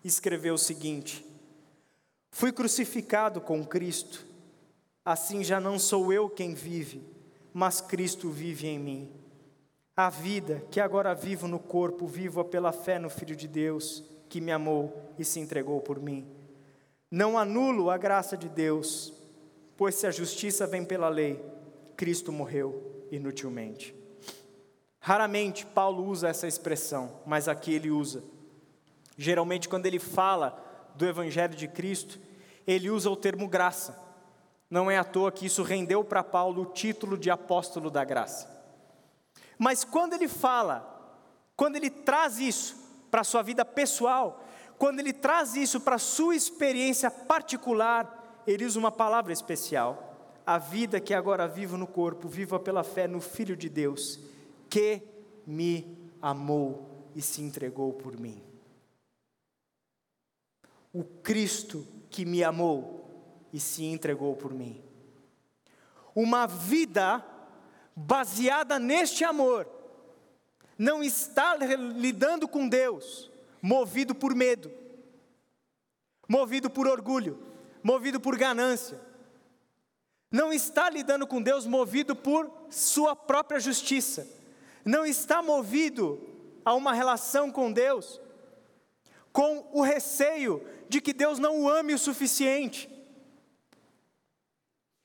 [0.03, 1.23] escreveu o seguinte:
[2.31, 4.25] Fui crucificado com Cristo,
[5.11, 7.01] assim já não sou eu quem vive,
[7.51, 9.11] mas Cristo vive em mim.
[9.97, 14.39] A vida que agora vivo no corpo, vivo-a pela fé no Filho de Deus, que
[14.39, 16.27] me amou e se entregou por mim.
[17.09, 19.11] Não anulo a graça de Deus,
[19.75, 21.43] pois se a justiça vem pela lei,
[21.97, 23.95] Cristo morreu inutilmente.
[24.99, 28.23] Raramente Paulo usa essa expressão, mas aqui ele usa.
[29.17, 32.19] Geralmente, quando ele fala do Evangelho de Cristo,
[32.67, 34.08] ele usa o termo graça.
[34.69, 38.47] Não é à toa que isso rendeu para Paulo o título de apóstolo da graça.
[39.57, 40.95] Mas quando ele fala,
[41.55, 42.77] quando ele traz isso
[43.09, 44.45] para a sua vida pessoal,
[44.77, 50.15] quando ele traz isso para a sua experiência particular, ele usa uma palavra especial.
[50.45, 54.19] A vida que agora vivo no corpo, viva pela fé no Filho de Deus,
[54.69, 55.01] que
[55.45, 58.41] me amou e se entregou por mim.
[60.93, 62.98] O Cristo que me amou
[63.53, 64.81] e se entregou por mim.
[66.15, 67.23] Uma vida
[67.95, 69.67] baseada neste amor,
[70.77, 73.29] não está lidando com Deus
[73.61, 74.71] movido por medo,
[76.27, 77.37] movido por orgulho,
[77.83, 78.99] movido por ganância.
[80.31, 84.27] Não está lidando com Deus movido por sua própria justiça.
[84.85, 86.21] Não está movido
[86.63, 88.21] a uma relação com Deus
[89.31, 92.89] com o receio de que Deus não o ame o suficiente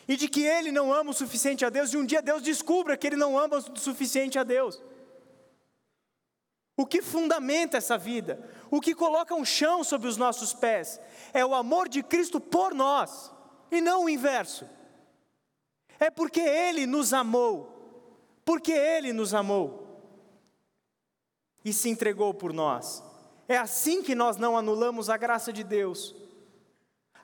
[0.07, 2.97] e de que ele não ama o suficiente a Deus, e um dia Deus descubra
[2.97, 4.83] que ele não ama o suficiente a Deus.
[6.77, 11.01] O que fundamenta essa vida, o que coloca um chão sobre os nossos pés,
[11.33, 13.33] é o amor de Cristo por nós,
[13.71, 14.69] e não o inverso.
[15.99, 19.85] É porque Ele nos amou, porque Ele nos amou
[21.65, 23.03] e se entregou por nós.
[23.49, 26.15] É assim que nós não anulamos a graça de Deus.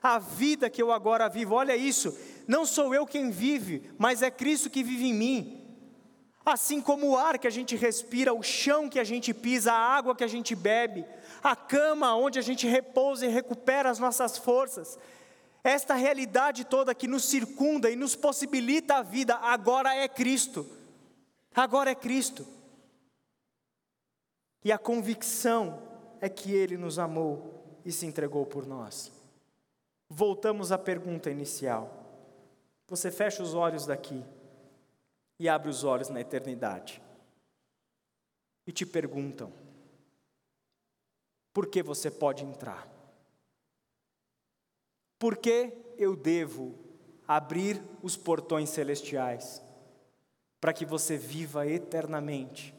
[0.01, 2.17] A vida que eu agora vivo, olha isso,
[2.47, 5.57] não sou eu quem vive, mas é Cristo que vive em mim.
[6.45, 9.77] Assim como o ar que a gente respira, o chão que a gente pisa, a
[9.77, 11.05] água que a gente bebe,
[11.43, 14.97] a cama onde a gente repousa e recupera as nossas forças,
[15.63, 20.67] esta realidade toda que nos circunda e nos possibilita a vida, agora é Cristo.
[21.53, 22.47] Agora é Cristo.
[24.63, 25.81] E a convicção
[26.19, 29.11] é que Ele nos amou e se entregou por nós.
[30.09, 32.00] Voltamos à pergunta inicial.
[32.91, 34.21] Você fecha os olhos daqui
[35.39, 37.01] e abre os olhos na eternidade.
[38.67, 39.49] E te perguntam:
[41.53, 42.85] por que você pode entrar?
[45.17, 46.77] Por que eu devo
[47.25, 49.63] abrir os portões celestiais
[50.59, 52.75] para que você viva eternamente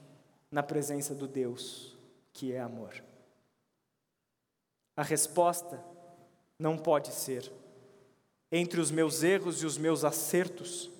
[0.50, 1.96] na presença do Deus
[2.34, 3.02] que é amor?
[4.94, 5.82] A resposta
[6.58, 7.50] não pode ser
[8.52, 10.90] entre os meus erros e os meus acertos,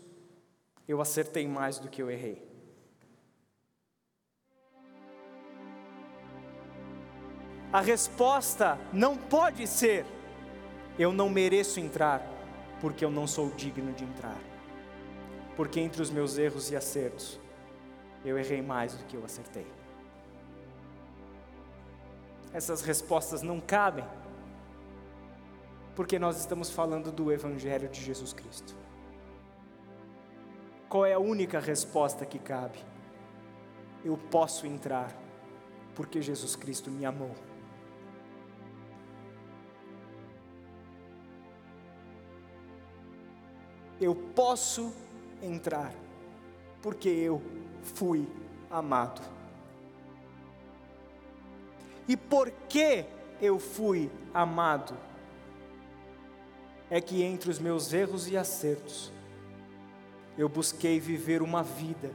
[0.89, 2.53] eu acertei mais do que eu errei.
[7.73, 10.05] a resposta não pode ser:
[10.99, 12.23] eu não mereço entrar,
[12.81, 14.39] porque eu não sou digno de entrar.
[15.57, 17.41] Porque entre os meus erros e acertos,
[18.25, 19.67] eu errei mais do que eu acertei.
[22.53, 24.05] Essas respostas não cabem,
[25.95, 28.75] porque nós estamos falando do Evangelho de Jesus Cristo.
[30.89, 32.79] Qual é a única resposta que cabe?
[34.05, 35.15] Eu posso entrar,
[35.95, 37.35] porque Jesus Cristo me amou.
[44.01, 44.93] Eu posso
[45.41, 45.95] entrar,
[46.83, 47.41] porque eu
[47.83, 48.29] fui
[48.71, 49.23] amado.
[52.09, 53.05] E por que
[53.41, 55.12] eu fui amado?
[56.93, 59.11] É que entre os meus erros e acertos,
[60.37, 62.11] eu busquei viver uma vida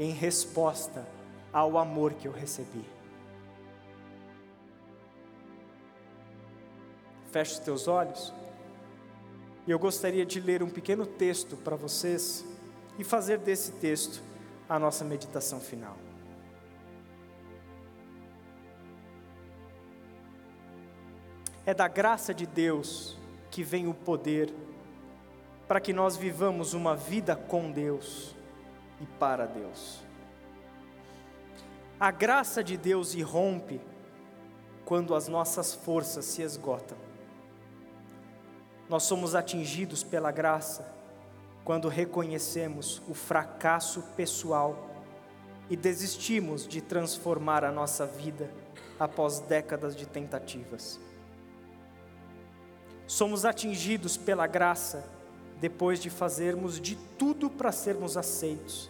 [0.00, 1.06] em resposta
[1.52, 2.84] ao amor que eu recebi.
[7.30, 8.34] Feche os teus olhos.
[9.64, 12.44] E eu gostaria de ler um pequeno texto para vocês
[12.98, 14.20] e fazer desse texto
[14.68, 15.96] a nossa meditação final.
[21.64, 23.19] É da graça de Deus
[23.60, 24.50] que vem o poder
[25.68, 28.34] para que nós vivamos uma vida com Deus
[28.98, 30.00] e para Deus.
[32.00, 33.78] A graça de Deus irrompe
[34.82, 36.96] quando as nossas forças se esgotam.
[38.88, 40.90] Nós somos atingidos pela graça
[41.62, 44.88] quando reconhecemos o fracasso pessoal
[45.68, 48.50] e desistimos de transformar a nossa vida
[48.98, 50.98] após décadas de tentativas.
[53.10, 55.04] Somos atingidos pela graça
[55.60, 58.88] depois de fazermos de tudo para sermos aceitos,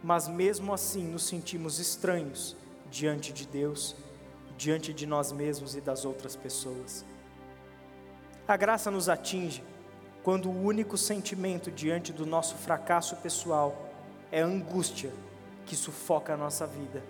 [0.00, 2.56] mas mesmo assim nos sentimos estranhos
[2.88, 3.96] diante de Deus,
[4.56, 7.04] diante de nós mesmos e das outras pessoas.
[8.46, 9.64] A graça nos atinge
[10.22, 13.90] quando o único sentimento diante do nosso fracasso pessoal
[14.30, 15.12] é a angústia
[15.66, 17.02] que sufoca a nossa vida.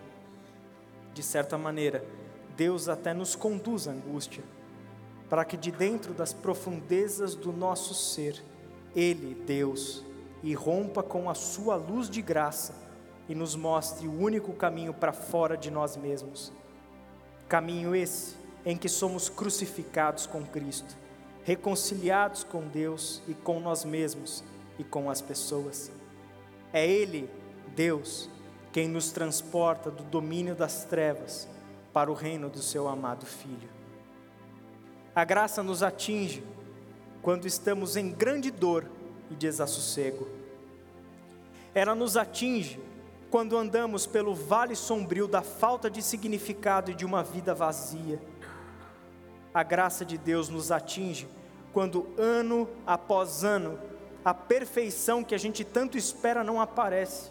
[1.12, 2.02] De certa maneira,
[2.56, 4.42] Deus até nos conduz à angústia
[5.32, 8.44] para que de dentro das profundezas do nosso ser,
[8.94, 10.04] Ele, Deus,
[10.42, 12.74] irrompa com a Sua luz de graça
[13.26, 16.52] e nos mostre o único caminho para fora de nós mesmos.
[17.48, 20.94] Caminho esse em que somos crucificados com Cristo,
[21.44, 24.44] reconciliados com Deus e com nós mesmos
[24.78, 25.90] e com as pessoas.
[26.74, 27.30] É Ele,
[27.74, 28.28] Deus,
[28.70, 31.48] quem nos transporta do domínio das trevas
[31.90, 33.81] para o reino do Seu amado Filho.
[35.14, 36.42] A graça nos atinge
[37.20, 38.90] quando estamos em grande dor
[39.30, 40.26] e desassossego.
[41.74, 42.80] Ela nos atinge
[43.30, 48.18] quando andamos pelo vale sombrio da falta de significado e de uma vida vazia.
[49.52, 51.28] A graça de Deus nos atinge
[51.74, 53.78] quando, ano após ano,
[54.24, 57.30] a perfeição que a gente tanto espera não aparece.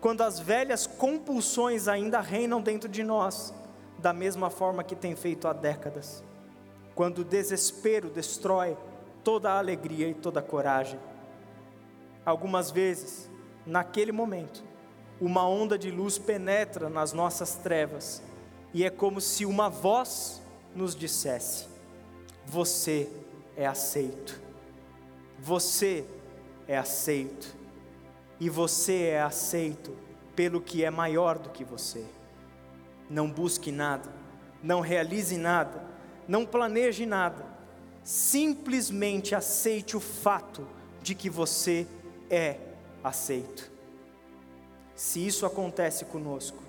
[0.00, 3.52] Quando as velhas compulsões ainda reinam dentro de nós,
[3.98, 6.22] da mesma forma que tem feito há décadas
[6.94, 8.76] quando o desespero destrói
[9.22, 10.98] toda a alegria e toda a coragem.
[12.24, 13.28] Algumas vezes,
[13.66, 14.62] naquele momento,
[15.20, 18.22] uma onda de luz penetra nas nossas trevas
[18.72, 20.42] e é como se uma voz
[20.74, 21.66] nos dissesse:
[22.46, 23.08] Você
[23.56, 24.40] é aceito,
[25.38, 26.04] você
[26.66, 27.54] é aceito,
[28.38, 29.96] e você é aceito
[30.34, 32.04] pelo que é maior do que você.
[33.08, 34.10] Não busque nada,
[34.62, 35.93] não realize nada
[36.26, 37.44] não planeje nada,
[38.02, 40.66] simplesmente aceite o fato
[41.02, 41.86] de que você
[42.30, 42.58] é
[43.02, 43.70] aceito.
[44.94, 46.62] Se isso acontece conosco,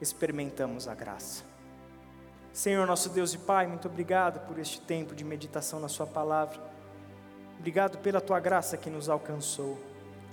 [0.00, 1.44] experimentamos a graça.
[2.52, 6.58] Senhor, nosso Deus e Pai, muito obrigado por este tempo de meditação na Sua palavra.
[7.58, 9.78] Obrigado pela Tua graça que nos alcançou.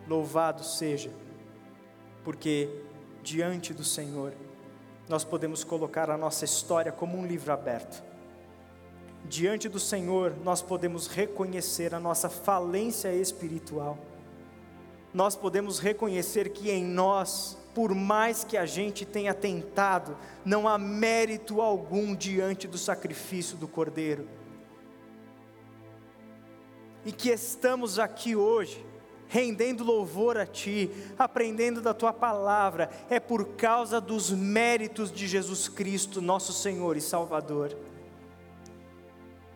[0.08, 1.12] Louvado seja,
[2.24, 2.70] porque
[3.22, 4.34] diante do Senhor
[5.08, 8.04] nós podemos colocar a nossa história como um livro aberto
[9.26, 13.98] diante do Senhor, nós podemos reconhecer a nossa falência espiritual.
[15.14, 20.78] Nós podemos reconhecer que em nós, por mais que a gente tenha tentado, não há
[20.78, 24.28] mérito algum diante do sacrifício do Cordeiro.
[27.06, 28.84] E que estamos aqui hoje,
[29.28, 35.68] rendendo louvor a Ti, aprendendo da Tua palavra, é por causa dos méritos de Jesus
[35.68, 37.76] Cristo, nosso Senhor e Salvador.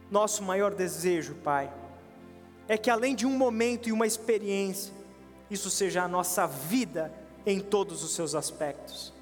[0.10, 1.72] Nosso maior desejo, Pai,
[2.68, 4.94] é que além de um momento e uma experiência,
[5.50, 7.14] isso seja a nossa vida
[7.46, 9.14] em todos os seus aspectos.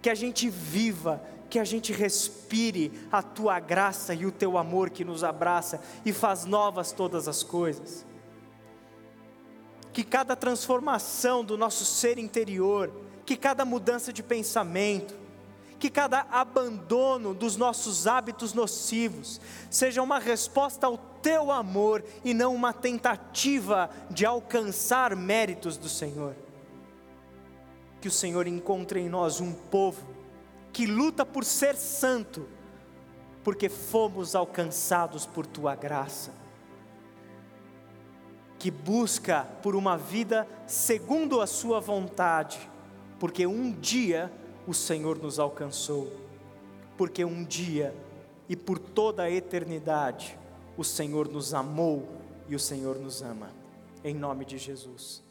[0.00, 4.88] Que a gente viva que a gente respire a tua graça e o teu amor
[4.88, 8.06] que nos abraça e faz novas todas as coisas.
[9.92, 12.92] Que cada transformação do nosso ser interior,
[13.26, 15.18] que cada mudança de pensamento,
[15.80, 22.54] que cada abandono dos nossos hábitos nocivos seja uma resposta ao teu amor e não
[22.54, 26.36] uma tentativa de alcançar méritos do Senhor.
[27.98, 30.06] Que o Senhor encontre em nós um povo
[30.70, 32.46] que luta por ser santo,
[33.42, 36.30] porque fomos alcançados por tua graça,
[38.58, 42.70] que busca por uma vida segundo a sua vontade,
[43.18, 44.30] porque um dia
[44.66, 46.10] o Senhor nos alcançou,
[46.96, 47.94] porque um dia
[48.48, 50.38] e por toda a eternidade
[50.76, 52.08] o Senhor nos amou
[52.48, 53.50] e o Senhor nos ama.
[54.02, 55.22] Em nome de Jesus.